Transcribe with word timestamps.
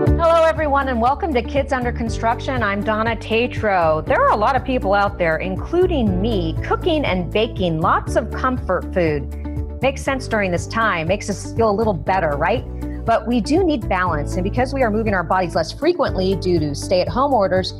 Hello, 0.00 0.44
everyone, 0.44 0.88
and 0.88 0.98
welcome 0.98 1.34
to 1.34 1.42
Kids 1.42 1.74
Under 1.74 1.92
Construction. 1.92 2.62
I'm 2.62 2.82
Donna 2.82 3.14
Tatro. 3.14 4.02
There 4.06 4.18
are 4.18 4.30
a 4.30 4.36
lot 4.36 4.56
of 4.56 4.64
people 4.64 4.94
out 4.94 5.18
there, 5.18 5.36
including 5.36 6.22
me, 6.22 6.56
cooking 6.64 7.04
and 7.04 7.30
baking 7.30 7.82
lots 7.82 8.16
of 8.16 8.30
comfort 8.30 8.94
food. 8.94 9.82
Makes 9.82 10.00
sense 10.00 10.26
during 10.26 10.52
this 10.52 10.66
time, 10.66 11.06
makes 11.06 11.28
us 11.28 11.52
feel 11.52 11.68
a 11.68 11.76
little 11.76 11.92
better, 11.92 12.30
right? 12.30 12.64
But 13.04 13.26
we 13.26 13.42
do 13.42 13.62
need 13.62 13.90
balance, 13.90 14.36
and 14.36 14.42
because 14.42 14.72
we 14.72 14.82
are 14.82 14.90
moving 14.90 15.12
our 15.12 15.22
bodies 15.22 15.54
less 15.54 15.70
frequently 15.70 16.34
due 16.34 16.58
to 16.60 16.74
stay 16.74 17.02
at 17.02 17.08
home 17.08 17.34
orders, 17.34 17.74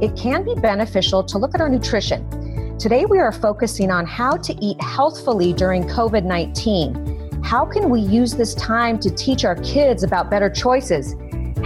it 0.00 0.16
can 0.16 0.44
be 0.44 0.54
beneficial 0.54 1.24
to 1.24 1.36
look 1.36 1.52
at 1.56 1.60
our 1.60 1.68
nutrition. 1.68 2.78
Today, 2.78 3.06
we 3.06 3.18
are 3.18 3.32
focusing 3.32 3.90
on 3.90 4.06
how 4.06 4.36
to 4.36 4.54
eat 4.64 4.80
healthfully 4.80 5.52
during 5.52 5.82
COVID 5.82 6.24
19. 6.24 7.42
How 7.42 7.64
can 7.64 7.90
we 7.90 8.00
use 8.00 8.34
this 8.34 8.54
time 8.54 9.00
to 9.00 9.10
teach 9.10 9.44
our 9.44 9.56
kids 9.56 10.04
about 10.04 10.30
better 10.30 10.48
choices? 10.48 11.16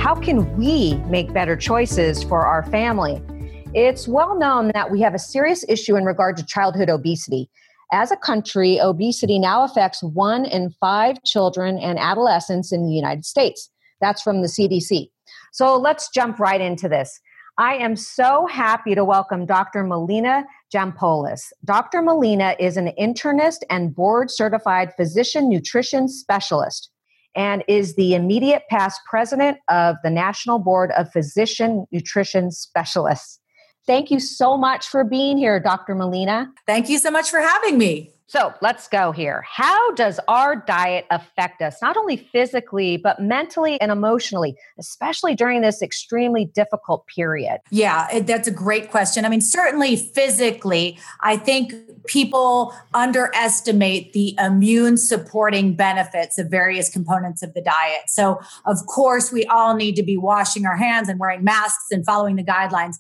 How 0.05 0.15
can 0.15 0.59
we 0.59 0.97
make 1.07 1.33
better 1.33 1.57
choices 1.57 2.23
for 2.23 2.45
our 2.45 2.63
family? 2.65 3.23
It's 3.73 4.07
well 4.07 4.39
known 4.39 4.71
that 4.75 4.91
we 4.91 5.01
have 5.01 5.15
a 5.15 5.19
serious 5.19 5.65
issue 5.67 5.97
in 5.97 6.05
regard 6.05 6.37
to 6.37 6.45
childhood 6.45 6.91
obesity. 6.91 7.49
As 7.91 8.13
a 8.13 8.17
country, 8.19 8.79
obesity 8.79 9.39
now 9.39 9.65
affects 9.65 10.03
one 10.03 10.45
in 10.45 10.75
five 10.79 11.23
children 11.25 11.79
and 11.79 11.99
adolescents 11.99 12.71
in 12.71 12.85
the 12.85 12.93
United 12.93 13.25
States. 13.25 13.71
That's 14.03 14.21
from 14.21 14.43
the 14.43 14.49
CDC. 14.49 15.09
So 15.55 15.75
let's 15.79 16.11
jump 16.11 16.39
right 16.39 16.61
into 16.61 16.87
this. 16.87 17.19
I 17.57 17.77
am 17.77 17.97
so 17.97 18.47
happy 18.47 18.95
to 18.95 19.07
welcome 19.07 19.47
Dr. 19.47 19.85
Melina 19.85 20.45
Jampolis. 20.71 21.45
Dr. 21.65 22.03
Melina 22.03 22.57
is 22.61 22.77
an 22.77 22.93
internist 23.01 23.61
and 23.71 23.95
board 23.95 24.31
certified 24.31 24.93
physician 24.99 25.49
nutrition 25.49 26.09
specialist 26.09 26.91
and 27.37 27.65
is 27.69 27.97
the 27.97 28.15
immediate 28.15 28.63
past 28.71 29.01
president 29.09 29.59
of 29.69 29.97
the 30.03 30.11
National 30.11 30.59
Board 30.59 30.93
of 30.97 31.11
Physician 31.13 31.87
Nutrition 31.91 32.51
Specialists. 32.51 33.41
Thank 33.87 34.11
you 34.11 34.21
so 34.21 34.57
much 34.57 34.87
for 34.89 35.05
being 35.05 35.37
here, 35.37 35.61
Dr. 35.61 35.95
Melina. 35.95 36.51
Thank 36.67 36.89
you 36.89 36.99
so 36.99 37.11
much 37.11 37.31
for 37.31 37.41
having 37.41 37.77
me. 37.77 38.14
So 38.27 38.55
let's 38.63 38.89
go 38.89 39.13
here. 39.13 39.45
How 39.47 39.93
does 39.93 40.19
our 40.29 40.57
diet 40.57 41.05
affect 41.11 41.61
us, 41.61 41.77
not 41.83 41.97
only 41.97 42.17
physically, 42.17 42.97
but 42.97 43.21
mentally 43.21 43.79
and 43.81 43.93
emotionally, 43.93 44.57
especially 44.79 45.35
during 45.35 45.61
this 45.61 45.83
extremely 45.83 46.47
difficult 46.47 47.07
period? 47.07 47.59
Yeah, 47.71 48.21
that's 48.21 48.49
a 48.49 48.51
great 48.51 48.91
question. 48.91 49.25
I 49.25 49.29
mean, 49.29 49.43
certainly 49.43 49.97
physically, 49.97 50.99
I 51.21 51.37
think 51.37 51.75
people 52.07 52.75
underestimate 52.95 54.15
the 54.15 54.35
immune 54.39 54.97
supporting 54.97 55.77
benefits 55.77 56.39
of 56.39 56.51
various 56.51 56.89
components 56.89 57.43
of 57.43 57.53
the 57.53 57.63
diet. 57.63 58.03
So, 58.09 58.41
of 58.65 58.79
course, 58.87 59.33
we 59.33 59.45
all 59.47 59.77
need 59.77 59.97
to 59.97 60.03
be 60.03 60.17
washing 60.17 60.65
our 60.65 60.77
hands 60.77 61.09
and 61.09 61.21
wearing 61.21 61.45
masks 61.45 61.87
and 61.91 62.05
following 62.05 62.37
the 62.37 62.45
guidelines 62.45 62.97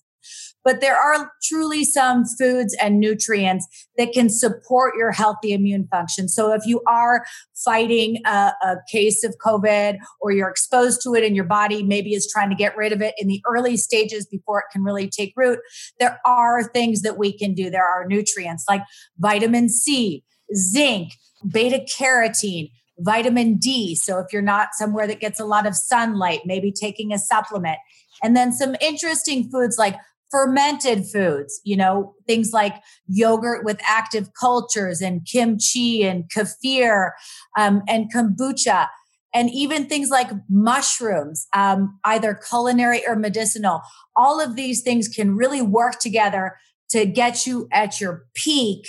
but 0.64 0.80
there 0.80 0.96
are 0.96 1.30
truly 1.42 1.84
some 1.84 2.24
foods 2.38 2.74
and 2.80 2.98
nutrients 2.98 3.66
that 3.98 4.12
can 4.12 4.30
support 4.30 4.94
your 4.96 5.12
healthy 5.12 5.52
immune 5.52 5.86
function. 5.88 6.28
So 6.28 6.52
if 6.52 6.66
you 6.66 6.80
are 6.88 7.24
fighting 7.54 8.20
a, 8.24 8.52
a, 8.62 8.76
case 8.90 9.24
of 9.24 9.34
COVID 9.44 9.98
or 10.20 10.32
you're 10.32 10.48
exposed 10.48 11.00
to 11.02 11.14
it 11.14 11.24
and 11.24 11.36
your 11.36 11.44
body 11.44 11.82
maybe 11.82 12.14
is 12.14 12.30
trying 12.30 12.50
to 12.50 12.56
get 12.56 12.76
rid 12.76 12.92
of 12.92 13.00
it 13.00 13.14
in 13.18 13.28
the 13.28 13.42
early 13.46 13.76
stages 13.76 14.26
before 14.26 14.60
it 14.60 14.66
can 14.72 14.82
really 14.82 15.08
take 15.08 15.32
root, 15.36 15.58
there 16.00 16.20
are 16.24 16.62
things 16.62 17.02
that 17.02 17.18
we 17.18 17.36
can 17.36 17.54
do. 17.54 17.70
There 17.70 17.86
are 17.86 18.06
nutrients 18.06 18.64
like 18.68 18.82
vitamin 19.18 19.68
C, 19.68 20.24
zinc, 20.54 21.12
beta 21.50 21.84
carotene, 21.98 22.70
vitamin 22.98 23.56
D. 23.56 23.94
So 23.94 24.18
if 24.18 24.32
you're 24.32 24.42
not 24.42 24.68
somewhere 24.72 25.06
that 25.06 25.20
gets 25.20 25.40
a 25.40 25.44
lot 25.44 25.66
of 25.66 25.74
sunlight, 25.74 26.40
maybe 26.44 26.72
taking 26.72 27.12
a 27.12 27.18
supplement. 27.18 27.78
And 28.22 28.36
then 28.36 28.52
some 28.52 28.76
interesting 28.80 29.50
foods 29.50 29.76
like 29.78 29.96
fermented 30.34 31.06
foods, 31.06 31.60
you 31.62 31.76
know, 31.76 32.12
things 32.26 32.50
like 32.52 32.74
yogurt 33.06 33.64
with 33.64 33.78
active 33.86 34.30
cultures 34.38 35.00
and 35.00 35.24
kimchi 35.24 36.02
and 36.02 36.24
kefir 36.28 37.10
um, 37.56 37.82
and 37.86 38.12
kombucha, 38.12 38.88
and 39.32 39.48
even 39.50 39.86
things 39.86 40.10
like 40.10 40.28
mushrooms, 40.50 41.46
um, 41.54 42.00
either 42.04 42.34
culinary 42.34 43.06
or 43.06 43.14
medicinal. 43.14 43.80
All 44.16 44.40
of 44.40 44.56
these 44.56 44.82
things 44.82 45.06
can 45.06 45.36
really 45.36 45.62
work 45.62 46.00
together 46.00 46.56
to 46.90 47.06
get 47.06 47.46
you 47.46 47.68
at 47.70 48.00
your 48.00 48.24
peak 48.34 48.88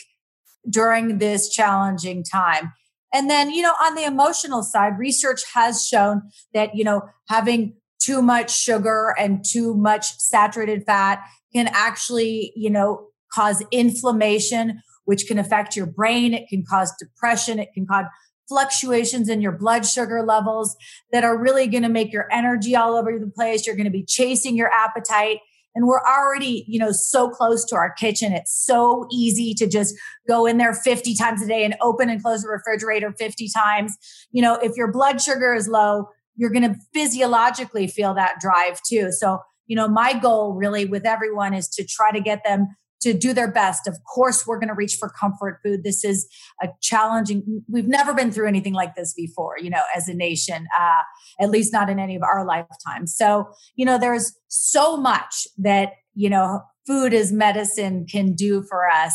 during 0.67 1.19
this 1.19 1.47
challenging 1.50 2.23
time. 2.23 2.73
And 3.13 3.29
then, 3.29 3.51
you 3.51 3.61
know, 3.61 3.75
on 3.84 3.94
the 3.94 4.03
emotional 4.03 4.63
side, 4.63 4.97
research 4.97 5.41
has 5.53 5.85
shown 5.85 6.23
that, 6.55 6.73
you 6.73 6.84
know, 6.84 7.03
having 7.29 7.75
too 8.00 8.22
much 8.22 8.56
sugar 8.56 9.16
and 9.17 9.44
too 9.44 9.73
much 9.73 10.17
saturated 10.17 10.83
fat 10.85 11.23
can 11.53 11.69
actually, 11.72 12.51
you 12.56 12.69
know, 12.69 13.07
cause 13.33 13.63
inflammation, 13.72 14.81
which 15.06 15.28
can 15.28 15.38
affect 15.38 15.75
your 15.75 15.85
brain. 15.85 16.34
It 16.34 16.47
can 16.50 16.63
cause 16.67 16.94
depression. 16.97 17.59
It 17.59 17.69
can 17.73 17.85
cause 17.85 18.05
fluctuations 18.47 19.29
in 19.29 19.41
your 19.41 19.51
blood 19.51 19.85
sugar 19.85 20.23
levels 20.23 20.75
that 21.11 21.23
are 21.23 21.38
really 21.38 21.67
going 21.67 21.84
to 21.84 21.89
make 21.89 22.13
your 22.13 22.31
energy 22.31 22.75
all 22.75 22.95
over 22.95 23.17
the 23.17 23.28
place. 23.28 23.66
You're 23.66 23.75
going 23.75 23.85
to 23.85 23.91
be 23.91 24.05
chasing 24.05 24.55
your 24.55 24.72
appetite. 24.72 25.39
And 25.73 25.88
we're 25.88 26.00
already, 26.00 26.63
you 26.67 26.79
know, 26.79 26.91
so 26.94 27.29
close 27.29 27.66
to 27.66 27.75
our 27.75 27.91
kitchen. 27.91 28.31
It's 28.31 28.53
so 28.53 29.07
easy 29.11 29.53
to 29.55 29.67
just 29.67 29.94
go 30.25 30.45
in 30.45 30.57
there 30.57 30.73
50 30.73 31.16
times 31.16 31.41
a 31.41 31.47
day 31.47 31.66
and 31.66 31.75
open 31.81 32.09
and 32.09 32.23
close 32.23 32.44
the 32.44 32.47
refrigerator 32.50 33.11
50 33.11 33.50
times. 33.50 33.94
You 34.31 34.41
know, 34.41 34.55
if 34.55 34.78
your 34.78 34.89
blood 34.89 35.22
sugar 35.22 35.53
is 35.53 35.67
low, 35.67 36.07
you're 36.35 36.51
going 36.51 36.73
to 36.73 36.79
physiologically 36.94 37.88
feel 37.88 38.13
that 38.13 38.40
drive 38.40 38.81
too. 38.88 39.12
So, 39.12 39.40
you 39.68 39.75
know, 39.75 39.88
my 39.88 40.13
goal 40.13 40.53
really 40.53 40.85
with 40.85 41.06
everyone 41.06 41.53
is 41.53 41.68
to 41.69 41.85
try 41.85 42.12
to 42.12 42.19
get 42.19 42.44
them 42.44 42.68
to 43.01 43.13
do 43.13 43.34
their 43.34 43.51
best. 43.51 43.88
Of 43.88 43.97
course, 44.03 44.47
we're 44.47 44.57
going 44.57 44.69
to 44.69 44.73
reach 44.75 44.96
for 44.96 45.09
comfort 45.09 45.59
food. 45.63 45.84
This 45.84 46.03
is 46.03 46.28
a 46.62 46.69
challenging, 46.81 47.63
we've 47.69 47.88
never 47.88 48.13
been 48.13 48.31
through 48.31 48.47
anything 48.47 48.73
like 48.73 48.96
this 48.96 49.13
before, 49.13 49.57
you 49.59 49.69
know, 49.69 49.84
as 49.96 50.07
a 50.07 50.13
nation, 50.13 50.68
uh, 50.79 51.01
at 51.40 51.51
least 51.51 51.72
not 51.72 51.90
in 51.90 52.00
any 52.00 52.16
of 52.16 52.23
our 52.23 52.46
lifetimes. 52.46 53.16
So, 53.16 53.50
you 53.75 53.85
know, 53.85 54.00
there's 54.00 54.35
so 54.47 54.97
much 54.97 55.47
that, 55.57 55.94
you 56.16 56.29
know, 56.29 56.62
food 56.88 57.13
as 57.13 57.31
medicine 57.31 58.06
can 58.09 58.34
do 58.34 58.63
for 58.63 58.90
us. 58.90 59.13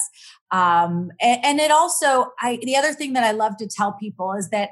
Um, 0.52 1.10
and, 1.20 1.44
and 1.44 1.60
it 1.60 1.70
also, 1.70 2.32
I, 2.40 2.58
the 2.62 2.76
other 2.76 2.92
thing 2.92 3.14
that 3.14 3.24
I 3.24 3.32
love 3.32 3.56
to 3.58 3.68
tell 3.68 3.92
people 3.92 4.34
is 4.34 4.50
that 4.50 4.70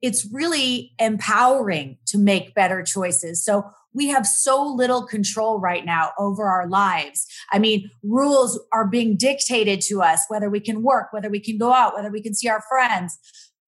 it's 0.00 0.28
really 0.32 0.92
empowering 0.98 1.98
to 2.06 2.18
make 2.18 2.54
better 2.54 2.82
choices. 2.82 3.44
So 3.44 3.64
we 3.94 4.08
have 4.08 4.26
so 4.26 4.62
little 4.62 5.06
control 5.06 5.58
right 5.58 5.84
now 5.84 6.12
over 6.18 6.44
our 6.44 6.68
lives. 6.68 7.26
I 7.50 7.58
mean, 7.58 7.90
rules 8.02 8.60
are 8.72 8.86
being 8.86 9.16
dictated 9.16 9.80
to 9.82 10.02
us, 10.02 10.24
whether 10.28 10.50
we 10.50 10.60
can 10.60 10.82
work, 10.82 11.08
whether 11.12 11.30
we 11.30 11.40
can 11.40 11.58
go 11.58 11.72
out, 11.72 11.94
whether 11.94 12.10
we 12.10 12.22
can 12.22 12.34
see 12.34 12.48
our 12.48 12.62
friends. 12.68 13.18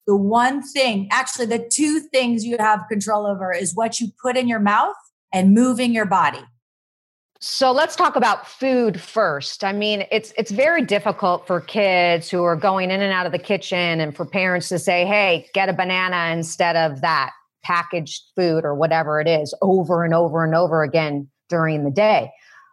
The 0.06 0.16
one 0.16 0.62
thing, 0.62 1.08
actually, 1.10 1.46
the 1.46 1.68
two 1.72 2.00
things 2.00 2.44
you 2.44 2.56
have 2.58 2.84
control 2.88 3.26
over 3.26 3.52
is 3.52 3.74
what 3.74 4.00
you 4.00 4.08
put 4.22 4.36
in 4.36 4.48
your 4.48 4.60
mouth 4.60 4.96
and 5.32 5.54
moving 5.54 5.92
your 5.92 6.06
body. 6.06 6.42
So 7.42 7.72
let's 7.72 7.96
talk 7.96 8.16
about 8.16 8.46
food 8.46 9.00
first. 9.00 9.64
I 9.64 9.72
mean, 9.72 10.04
it's 10.10 10.34
it's 10.36 10.50
very 10.50 10.84
difficult 10.84 11.46
for 11.46 11.58
kids 11.62 12.28
who 12.28 12.44
are 12.44 12.54
going 12.54 12.90
in 12.90 13.00
and 13.00 13.14
out 13.14 13.24
of 13.24 13.32
the 13.32 13.38
kitchen 13.38 13.98
and 13.98 14.14
for 14.14 14.26
parents 14.26 14.68
to 14.68 14.78
say, 14.78 15.06
"Hey, 15.06 15.46
get 15.54 15.70
a 15.70 15.72
banana 15.72 16.34
instead 16.36 16.76
of 16.76 17.00
that 17.00 17.30
packaged 17.62 18.24
food 18.36 18.66
or 18.66 18.74
whatever 18.74 19.22
it 19.22 19.26
is 19.26 19.54
over 19.62 20.04
and 20.04 20.12
over 20.12 20.44
and 20.44 20.54
over 20.54 20.82
again 20.82 21.30
during 21.48 21.84
the 21.84 21.90
day." 21.90 22.30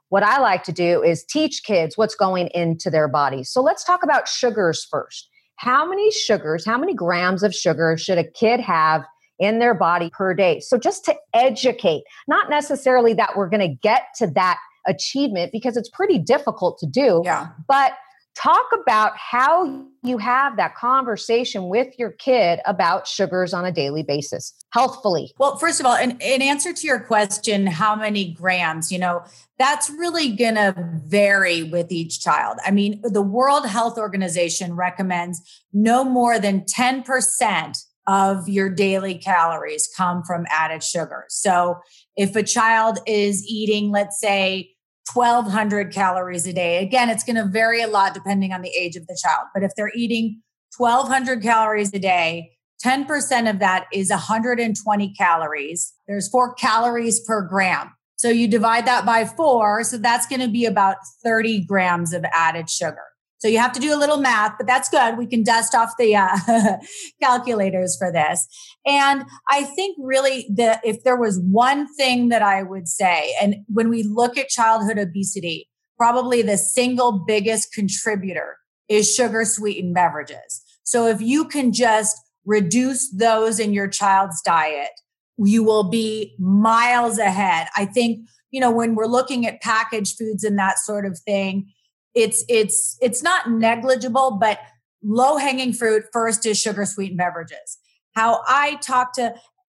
What 0.09 0.23
I 0.23 0.39
like 0.39 0.63
to 0.65 0.73
do 0.73 1.01
is 1.01 1.23
teach 1.23 1.63
kids 1.63 1.97
what's 1.97 2.15
going 2.15 2.47
into 2.47 2.89
their 2.89 3.07
bodies. 3.07 3.49
So 3.49 3.61
let's 3.61 3.85
talk 3.85 4.03
about 4.03 4.27
sugars 4.27 4.85
first. 4.91 5.29
How 5.55 5.87
many 5.87 6.11
sugars, 6.11 6.65
how 6.65 6.77
many 6.77 6.93
grams 6.93 7.41
of 7.41 7.55
sugar 7.55 7.95
should 7.97 8.17
a 8.17 8.23
kid 8.23 8.59
have 8.59 9.05
in 9.39 9.59
their 9.59 9.73
body 9.73 10.09
per 10.09 10.33
day. 10.33 10.59
So 10.59 10.77
just 10.77 11.05
to 11.05 11.15
educate, 11.33 12.03
not 12.27 12.49
necessarily 12.49 13.13
that 13.13 13.37
we're 13.37 13.49
going 13.49 13.67
to 13.67 13.75
get 13.81 14.07
to 14.17 14.27
that 14.27 14.57
achievement 14.87 15.51
because 15.51 15.77
it's 15.77 15.89
pretty 15.89 16.17
difficult 16.17 16.79
to 16.79 16.87
do. 16.87 17.21
Yeah. 17.23 17.49
But 17.67 17.93
talk 18.37 18.67
about 18.81 19.17
how 19.17 19.83
you 20.03 20.19
have 20.19 20.57
that 20.57 20.75
conversation 20.75 21.69
with 21.69 21.97
your 21.97 22.11
kid 22.11 22.59
about 22.65 23.07
sugars 23.07 23.51
on 23.51 23.65
a 23.65 23.71
daily 23.71 24.03
basis 24.03 24.53
healthfully 24.73 25.33
well 25.39 25.57
first 25.57 25.79
of 25.79 25.87
all 25.87 25.95
in, 25.95 26.11
in 26.19 26.41
answer 26.41 26.71
to 26.71 26.85
your 26.85 26.99
question 26.99 27.65
how 27.65 27.95
many 27.95 28.31
grams 28.33 28.91
you 28.91 28.99
know 28.99 29.23
that's 29.57 29.89
really 29.89 30.35
going 30.35 30.53
to 30.53 30.75
vary 31.05 31.63
with 31.63 31.91
each 31.91 32.19
child 32.19 32.59
i 32.63 32.69
mean 32.69 33.01
the 33.03 33.23
world 33.23 33.65
health 33.65 33.97
organization 33.97 34.75
recommends 34.75 35.41
no 35.73 36.03
more 36.03 36.39
than 36.39 36.61
10% 36.61 37.86
of 38.07 38.47
your 38.47 38.69
daily 38.69 39.15
calories 39.15 39.89
come 39.95 40.23
from 40.23 40.45
added 40.49 40.81
sugar. 40.81 41.25
So 41.29 41.75
if 42.15 42.35
a 42.35 42.43
child 42.43 42.99
is 43.05 43.45
eating, 43.45 43.91
let's 43.91 44.19
say, 44.19 44.71
1200 45.13 45.93
calories 45.93 46.47
a 46.47 46.53
day, 46.53 46.83
again, 46.83 47.09
it's 47.09 47.23
going 47.23 47.35
to 47.35 47.45
vary 47.45 47.81
a 47.81 47.87
lot 47.87 48.13
depending 48.13 48.53
on 48.53 48.61
the 48.61 48.69
age 48.69 48.95
of 48.95 49.07
the 49.07 49.17
child. 49.21 49.47
But 49.53 49.63
if 49.63 49.71
they're 49.75 49.91
eating 49.95 50.41
1200 50.77 51.41
calories 51.41 51.93
a 51.93 51.99
day, 51.99 52.51
10% 52.83 53.49
of 53.49 53.59
that 53.59 53.85
is 53.91 54.09
120 54.09 55.13
calories. 55.13 55.93
There's 56.07 56.29
four 56.29 56.53
calories 56.53 57.19
per 57.25 57.41
gram. 57.41 57.91
So 58.17 58.29
you 58.29 58.47
divide 58.47 58.85
that 58.87 59.05
by 59.05 59.25
four. 59.25 59.83
So 59.83 59.97
that's 59.97 60.27
going 60.27 60.41
to 60.41 60.47
be 60.47 60.65
about 60.65 60.97
30 61.23 61.65
grams 61.65 62.13
of 62.13 62.25
added 62.31 62.69
sugar. 62.69 63.03
So 63.39 63.47
you 63.47 63.59
have 63.59 63.71
to 63.73 63.79
do 63.79 63.93
a 63.93 63.99
little 63.99 64.17
math, 64.17 64.53
but 64.57 64.65
that's 64.65 64.89
good. 64.89 65.17
We 65.17 65.27
can 65.27 65.43
dust 65.43 65.75
off 65.75 65.93
the 65.99 66.15
uh, 66.15 66.37
calculators 67.21 67.95
for 67.97 68.11
this. 68.11 68.47
And 68.85 69.23
I 69.49 69.63
think 69.63 69.95
really 69.99 70.47
that 70.55 70.81
if 70.83 71.03
there 71.03 71.17
was 71.17 71.39
one 71.39 71.93
thing 71.95 72.29
that 72.29 72.41
I 72.41 72.63
would 72.63 72.87
say, 72.87 73.35
and 73.41 73.57
when 73.67 73.89
we 73.89 74.03
look 74.03 74.37
at 74.37 74.49
childhood 74.49 74.97
obesity, 74.97 75.69
probably 75.97 76.41
the 76.41 76.57
single 76.57 77.23
biggest 77.27 77.73
contributor 77.73 78.57
is 78.89 79.13
sugar 79.13 79.45
sweetened 79.45 79.93
beverages. 79.93 80.63
So 80.83 81.07
if 81.07 81.21
you 81.21 81.45
can 81.45 81.73
just 81.73 82.17
reduce 82.45 83.11
those 83.11 83.59
in 83.59 83.73
your 83.73 83.87
child's 83.87 84.41
diet, 84.41 84.91
you 85.37 85.63
will 85.63 85.83
be 85.83 86.35
miles 86.39 87.19
ahead. 87.19 87.67
I 87.75 87.85
think, 87.85 88.27
you 88.51 88.59
know, 88.59 88.71
when 88.71 88.95
we're 88.95 89.05
looking 89.05 89.45
at 89.45 89.61
packaged 89.61 90.17
foods 90.17 90.43
and 90.43 90.57
that 90.57 90.79
sort 90.79 91.05
of 91.05 91.19
thing, 91.19 91.71
it's 92.17 92.43
it's 92.49 92.97
it's 92.99 93.21
not 93.21 93.51
negligible, 93.51 94.37
but 94.41 94.59
low 95.03 95.37
hanging 95.37 95.71
fruit 95.71 96.05
first 96.11 96.45
is 96.47 96.59
sugar 96.59 96.83
sweetened 96.83 97.19
beverages. 97.19 97.77
How 98.15 98.41
I 98.47 98.75
talk 98.81 99.13
to 99.13 99.35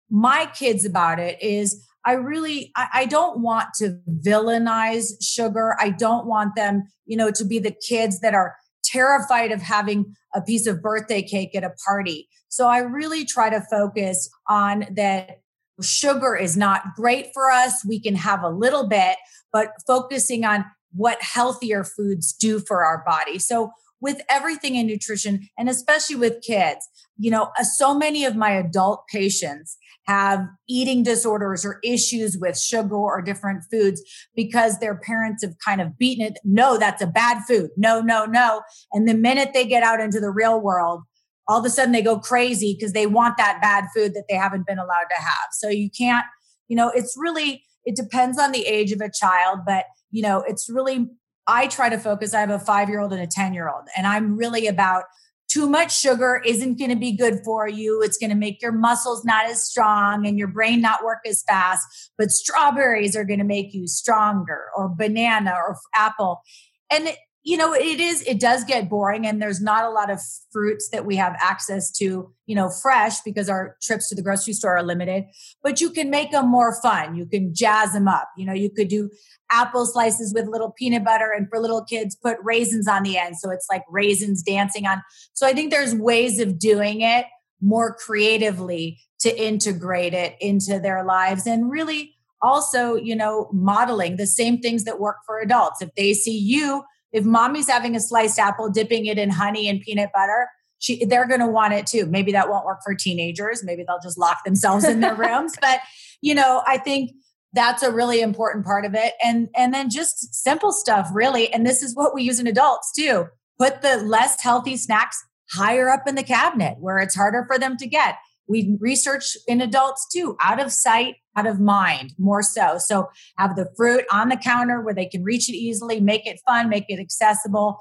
my 0.10 0.48
kids 0.48 0.84
about 0.84 1.20
it 1.20 1.42
is 1.42 1.88
I 2.04 2.14
really 2.14 2.72
I, 2.76 2.88
I, 2.94 3.06
don't 3.06 3.42
want 3.42 3.68
to 3.76 4.00
villainize 4.10 5.14
sugar. 5.22 5.76
I 5.80 5.92
don't 5.92 6.26
want 6.26 6.56
them, 6.56 6.86
you 7.06 7.16
know, 7.16 7.30
to 7.30 7.46
be 7.46 7.60
the 7.60 7.76
kids 7.88 8.22
that 8.22 8.34
are 8.34 8.56
terrified 8.84 9.52
of 9.52 9.62
having 9.62 10.16
a 10.34 10.42
piece 10.42 10.66
of 10.66 10.82
birthday 10.82 11.22
cake 11.22 11.56
at 11.56 11.64
a 11.64 11.76
party. 11.88 12.28
So 12.50 12.68
I 12.68 12.80
really 12.80 13.24
try 13.24 13.52
to 13.52 13.62
focus 13.70 14.28
on 14.50 14.88
that 14.96 15.42
sugar 15.80 16.36
is 16.36 16.58
not 16.58 16.96
great 16.96 17.28
for 17.36 17.52
us. 17.52 17.86
We 17.86 18.00
can 18.00 18.16
have 18.16 18.42
a 18.42 18.50
little 18.50 18.88
bit, 18.88 19.18
but 19.54 19.74
focusing 19.86 20.44
on 20.44 20.66
what 20.94 21.22
healthier 21.22 21.84
foods 21.84 22.34
do 22.34 22.60
for 22.60 22.84
our 22.84 23.04
body. 23.06 23.40
So 23.40 23.72
with 24.02 24.22
everything 24.30 24.76
in 24.76 24.88
nutrition 24.88 25.48
and 25.58 25.70
especially 25.70 26.16
with 26.16 26.42
kids, 26.42 26.88
you 27.18 27.30
know, 27.30 27.52
uh, 27.60 27.64
so 27.64 27.96
many 27.96 28.26
of 28.26 28.36
my 28.36 28.52
adult 28.52 29.04
patients 29.08 29.78
have 30.08 30.48
eating 30.68 31.04
disorders 31.04 31.64
or 31.64 31.80
issues 31.84 32.36
with 32.36 32.60
sugar 32.60 32.96
or 32.96 33.22
different 33.22 33.64
foods 33.72 34.02
because 34.36 34.80
their 34.80 34.96
parents 34.96 35.44
have 35.44 35.54
kind 35.64 35.80
of 35.80 35.98
beaten 36.00 36.26
it. 36.26 36.40
No, 36.44 36.78
that's 36.78 37.04
a 37.04 37.08
bad 37.08 37.44
food. 37.48 37.70
No, 37.78 38.02
no, 38.02 38.26
no. 38.26 38.62
And 38.92 39.08
the 39.08 39.14
minute 39.14 39.52
they 39.54 39.66
get 39.66 39.84
out 39.84 40.02
into 40.02 40.20
the 40.20 40.32
real 40.32 40.60
world, 40.60 41.04
all 41.48 41.60
of 41.60 41.66
a 41.66 41.70
sudden 41.70 41.92
they 41.92 42.02
go 42.02 42.20
crazy 42.20 42.76
because 42.78 42.94
they 42.94 43.06
want 43.06 43.38
that 43.38 43.62
bad 43.62 43.86
food 43.96 44.16
that 44.16 44.26
they 44.28 44.36
haven't 44.36 44.66
been 44.66 44.80
allowed 44.80 45.08
to 45.12 45.22
have. 45.22 45.50
So 45.52 45.70
you 45.70 45.90
can't, 45.96 46.26
you 46.68 46.76
know, 46.76 46.90
it's 46.90 47.16
really, 47.16 47.64
it 47.86 47.96
depends 47.96 48.40
on 48.40 48.52
the 48.52 48.66
age 48.66 48.92
of 48.92 49.02
a 49.02 49.12
child, 49.12 49.60
but, 49.66 49.86
you 50.12 50.22
know, 50.22 50.44
it's 50.48 50.69
really, 50.69 51.08
I 51.48 51.68
try 51.68 51.90
to 51.90 51.98
focus. 51.98 52.34
I 52.34 52.40
have 52.42 52.50
a 52.50 52.60
five 52.60 52.90
year 52.90 53.00
old 53.00 53.13
and 53.13 53.22
a 53.22 53.28
10 53.28 53.54
year 53.54 53.69
old, 53.69 53.88
and 53.98 54.06
I'm 54.06 54.38
really 54.38 54.68
about 54.68 55.06
too 55.52 55.68
much 55.68 56.00
sugar 56.00 56.42
isn't 56.46 56.80
going 56.80 56.92
to 56.92 56.96
be 56.96 57.12
good 57.12 57.42
for 57.44 57.68
you. 57.68 58.02
It's 58.02 58.18
going 58.18 58.30
to 58.30 58.38
make 58.38 58.62
your 58.62 58.72
muscles 58.72 59.25
not 59.25 59.46
as 59.48 59.62
strong 59.66 60.25
and 60.25 60.40
your 60.40 60.48
brain 60.48 60.80
not 60.80 61.04
work 61.04 61.19
as 61.28 61.44
fast. 61.44 61.86
But 62.18 62.31
strawberries 62.31 63.18
are 63.18 63.25
going 63.25 63.40
to 63.40 63.46
make 63.46 63.74
you 63.74 63.86
stronger, 63.88 64.68
or 64.78 64.88
banana, 64.88 65.52
or 65.52 65.78
apple. 65.94 66.42
And 66.90 67.10
you 67.44 67.58
know 67.58 67.74
it 67.74 68.00
is 68.00 68.22
it 68.24 68.40
does 68.40 68.64
get 68.64 68.90
boring 68.90 69.26
and 69.26 69.42
there's 69.42 69.62
not 69.62 69.84
a 69.84 69.90
lot 69.90 70.12
of 70.12 70.20
fruits 70.52 70.90
that 70.90 71.06
we 71.06 71.16
have 71.16 71.36
access 71.40 71.92
to 71.92 72.32
you 72.46 72.56
know 72.56 72.70
fresh 72.70 73.22
because 73.22 73.50
our 73.50 73.78
trips 73.82 74.10
to 74.10 74.16
the 74.16 74.22
grocery 74.22 74.54
store 74.54 74.78
are 74.78 74.84
limited. 74.84 75.26
But 75.64 75.82
you 75.82 75.90
can 75.90 76.10
make 76.10 76.32
them 76.32 76.50
more 76.50 76.80
fun. 76.82 77.16
You 77.16 77.26
can 77.26 77.54
jazz 77.54 77.94
them 77.94 78.08
up. 78.08 78.30
You 78.38 78.46
know 78.46 78.54
you 78.54 78.70
could 78.70 78.90
do 78.90 79.10
apple 79.50 79.86
slices 79.86 80.34
with 80.34 80.48
little 80.48 80.72
peanut 80.72 81.04
butter 81.04 81.32
and 81.36 81.48
for 81.50 81.60
little 81.60 81.84
kids 81.84 82.16
put 82.16 82.38
raisins 82.44 82.88
on 82.88 83.04
the 83.04 83.18
end. 83.18 83.38
So 83.38 83.50
it's 83.50 83.68
like 83.70 83.84
raisins 83.90 84.44
dancing 84.44 84.86
on. 84.86 85.02
So 85.34 85.48
i 85.48 85.54
think 85.54 85.72
there's 85.72 85.96
ways 85.96 86.40
of 86.40 86.60
doing 86.60 87.02
it 87.02 87.26
more 87.62 87.96
creatively 87.96 89.00
to 89.20 89.40
integrate 89.40 90.14
it 90.14 90.36
into 90.42 90.80
their 90.80 91.04
lives 91.04 91.46
and 91.46 91.70
really 91.70 92.16
also 92.42 92.96
you 92.96 93.16
know 93.16 93.48
modeling 93.54 94.16
the 94.16 94.26
same 94.28 94.60
things 94.60 94.84
that 94.84 95.00
work 95.00 95.18
for 95.26 95.40
adults. 95.40 95.82
If 95.82 95.94
they 95.96 96.14
see 96.14 96.38
you 96.38 96.84
if 97.12 97.25
mommy's 97.25 97.69
having 97.69 97.96
a 97.96 98.00
sliced 98.00 98.40
apple, 98.40 98.69
dipping 98.69 99.06
it 99.06 99.18
in 99.18 99.30
honey 99.30 99.68
and 99.68 99.81
peanut 99.81 100.10
butter, 100.13 100.48
she, 100.80 101.06
they're 101.06 101.28
going 101.28 101.40
to 101.40 101.48
want 101.48 101.74
it 101.74 101.86
too. 101.86 102.06
Maybe 102.08 102.31
that 102.31 102.50
won't 102.50 102.66
work 102.66 102.80
for 102.84 102.96
teenagers. 102.96 103.63
Maybe 103.63 103.84
they'll 103.88 104.00
just 104.02 104.18
lock 104.18 104.44
themselves 104.44 104.84
in 104.84 105.00
their 105.00 105.16
rooms. 105.16 105.54
But, 105.62 105.80
you 106.22 106.34
know, 106.34 106.63
I 106.66 106.78
think 106.78 107.12
that's 107.54 107.84
a 107.84 107.92
really 107.92 108.22
important 108.22 108.66
part 108.66 108.86
of 108.86 108.96
it. 108.96 109.13
And, 109.24 109.50
and 109.56 109.74
then 109.74 109.90
just 109.90 110.34
simple 110.34 110.72
stuff 110.72 111.10
really. 111.13 111.54
And 111.54 111.66
this 111.66 111.84
is 111.84 111.96
what 111.96 112.16
we 112.16 112.24
use 112.24 112.40
in 112.40 112.48
adults 112.48 112.92
too. 112.94 113.28
Put 113.60 113.81
the 113.81 113.98
less 113.98 114.42
healthy 114.42 114.78
snacks 114.78 115.24
higher 115.52 115.90
up 115.90 116.07
in 116.07 116.16
the 116.16 116.24
cabinet 116.24 116.78
where 116.80 116.98
it's 116.98 117.16
harder 117.16 117.44
for 117.46 117.60
them 117.60 117.78
to 117.78 117.88
get. 117.88 118.16
We 118.51 118.77
research 118.80 119.38
in 119.48 119.62
adults 119.62 120.07
too, 120.12 120.36
out 120.42 120.62
of 120.62 120.71
sight, 120.71 121.15
out 121.36 121.48
of 121.48 121.59
mind, 121.59 122.13
more 122.18 122.44
so. 122.44 122.77
So 122.77 123.09
have 123.38 123.56
the 123.56 123.69
fruit 123.77 124.03
on 124.12 124.30
the 124.30 124.38
counter 124.38 124.81
where 124.81 124.94
they 124.94 125.06
can 125.06 125.24
reach 125.24 125.50
it 125.50 125.56
easily, 125.56 126.01
make 126.01 126.27
it 126.27 126.39
fun, 126.45 126.69
make 126.69 126.86
it 126.89 127.00
accessible. 127.00 127.80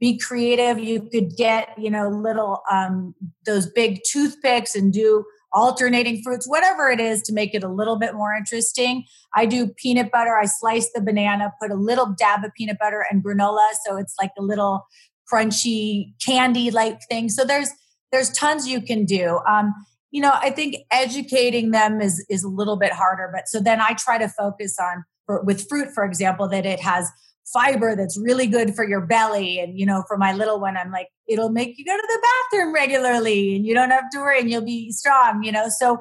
Be 0.00 0.18
creative. 0.18 0.78
You 0.78 1.08
could 1.10 1.36
get, 1.36 1.70
you 1.78 1.90
know, 1.90 2.08
little 2.08 2.62
um, 2.70 3.14
those 3.46 3.66
big 3.66 4.00
toothpicks 4.10 4.74
and 4.74 4.92
do 4.92 5.24
alternating 5.52 6.22
fruits, 6.22 6.46
whatever 6.46 6.88
it 6.88 7.00
is 7.00 7.22
to 7.22 7.32
make 7.32 7.54
it 7.54 7.64
a 7.64 7.68
little 7.68 7.98
bit 7.98 8.14
more 8.14 8.34
interesting. 8.34 9.04
I 9.34 9.46
do 9.46 9.68
peanut 9.68 10.10
butter. 10.10 10.36
I 10.36 10.46
slice 10.46 10.90
the 10.94 11.00
banana, 11.00 11.52
put 11.60 11.70
a 11.70 11.74
little 11.74 12.14
dab 12.18 12.44
of 12.44 12.52
peanut 12.54 12.78
butter 12.78 13.04
and 13.10 13.24
granola. 13.24 13.68
So 13.86 13.96
it's 13.96 14.14
like 14.20 14.32
a 14.38 14.42
little 14.42 14.86
crunchy 15.32 16.12
candy 16.24 16.70
like 16.70 17.00
thing. 17.08 17.28
So 17.28 17.44
there's 17.44 17.70
there's 18.12 18.30
tons 18.30 18.66
you 18.66 18.80
can 18.80 19.04
do. 19.04 19.40
Um, 19.48 19.74
you 20.10 20.20
know 20.20 20.32
i 20.34 20.50
think 20.50 20.76
educating 20.90 21.70
them 21.70 22.00
is 22.00 22.24
is 22.28 22.44
a 22.44 22.48
little 22.48 22.76
bit 22.76 22.92
harder 22.92 23.30
but 23.32 23.48
so 23.48 23.60
then 23.60 23.80
i 23.80 23.92
try 23.94 24.18
to 24.18 24.28
focus 24.28 24.76
on 24.80 25.04
for, 25.26 25.42
with 25.42 25.68
fruit 25.68 25.88
for 25.94 26.04
example 26.04 26.48
that 26.48 26.66
it 26.66 26.80
has 26.80 27.10
fiber 27.52 27.96
that's 27.96 28.18
really 28.18 28.46
good 28.46 28.74
for 28.74 28.86
your 28.86 29.00
belly. 29.00 29.58
And 29.58 29.78
you 29.78 29.86
know 29.86 30.04
for 30.06 30.16
my 30.16 30.32
little 30.32 30.60
one 30.60 30.76
i'm 30.76 30.90
like 30.90 31.08
it'll 31.26 31.50
make 31.50 31.78
you 31.78 31.84
go 31.84 31.96
to 31.96 32.06
the 32.06 32.26
bathroom 32.50 32.74
regularly 32.74 33.56
and 33.56 33.66
you 33.66 33.74
don't 33.74 33.90
have 33.90 34.10
to 34.12 34.18
worry 34.18 34.40
and 34.40 34.50
you'll 34.50 34.64
be 34.64 34.92
strong 34.92 35.42
you 35.42 35.52
know? 35.52 35.68
So 35.68 35.98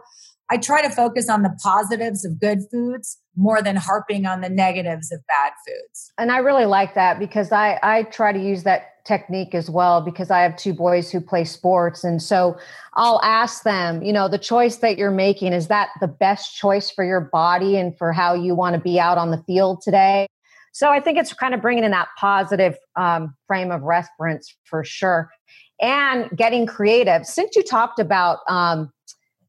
i 0.50 0.58
try 0.58 0.82
to 0.82 0.90
focus 0.90 1.30
on 1.30 1.44
the 1.44 1.56
positives 1.64 2.26
of 2.26 2.40
good 2.40 2.60
foods 2.72 3.18
more 3.36 3.62
than 3.62 3.76
harping 3.76 4.26
on 4.26 4.42
the 4.42 4.50
negatives 4.50 5.12
of 5.12 5.20
bad 5.28 5.54
foods. 5.66 6.12
And 6.18 6.32
i 6.32 6.38
really 6.38 6.66
like 6.66 6.96
that 6.96 7.20
because 7.20 7.52
i 7.52 7.80
i 7.84 8.04
try 8.04 8.32
to 8.32 8.40
use 8.40 8.64
that 8.64 8.97
technique 9.08 9.56
as 9.56 9.70
well 9.70 10.02
because 10.02 10.30
I 10.30 10.42
have 10.42 10.58
two 10.58 10.74
boys 10.74 11.10
who 11.10 11.22
play 11.22 11.46
sports. 11.46 12.04
And 12.04 12.22
so 12.22 12.58
I'll 12.94 13.22
ask 13.24 13.64
them, 13.64 14.04
you 14.04 14.12
know, 14.12 14.28
the 14.28 14.38
choice 14.38 14.78
that 14.78 14.98
you're 14.98 15.12
making, 15.12 15.54
is 15.54 15.68
that 15.68 15.90
the 16.02 16.08
best 16.08 16.56
choice 16.56 16.92
for 16.92 17.06
your 17.06 17.22
body 17.22 17.78
and 17.78 17.98
for 17.98 18.12
how 18.12 18.34
you 18.34 18.54
want 18.54 18.76
to 18.76 18.82
be 18.82 19.00
out 19.00 19.18
on 19.18 19.32
the 19.32 19.42
field 19.48 19.82
today? 19.82 20.28
So 20.74 20.92
I 20.92 21.00
think 21.00 21.18
it's 21.18 21.34
kind 21.34 21.54
of 21.54 21.62
bringing 21.62 21.84
in 21.84 21.92
that 21.92 22.10
positive 22.20 22.76
um, 22.96 23.36
frame 23.48 23.72
of 23.72 23.82
reference 23.82 24.56
for 24.66 24.84
sure 24.84 25.32
and 25.82 26.30
getting 26.36 26.66
creative. 26.66 27.26
Since 27.26 27.56
you 27.56 27.64
talked 27.64 28.00
about, 28.00 28.40
um, 28.48 28.92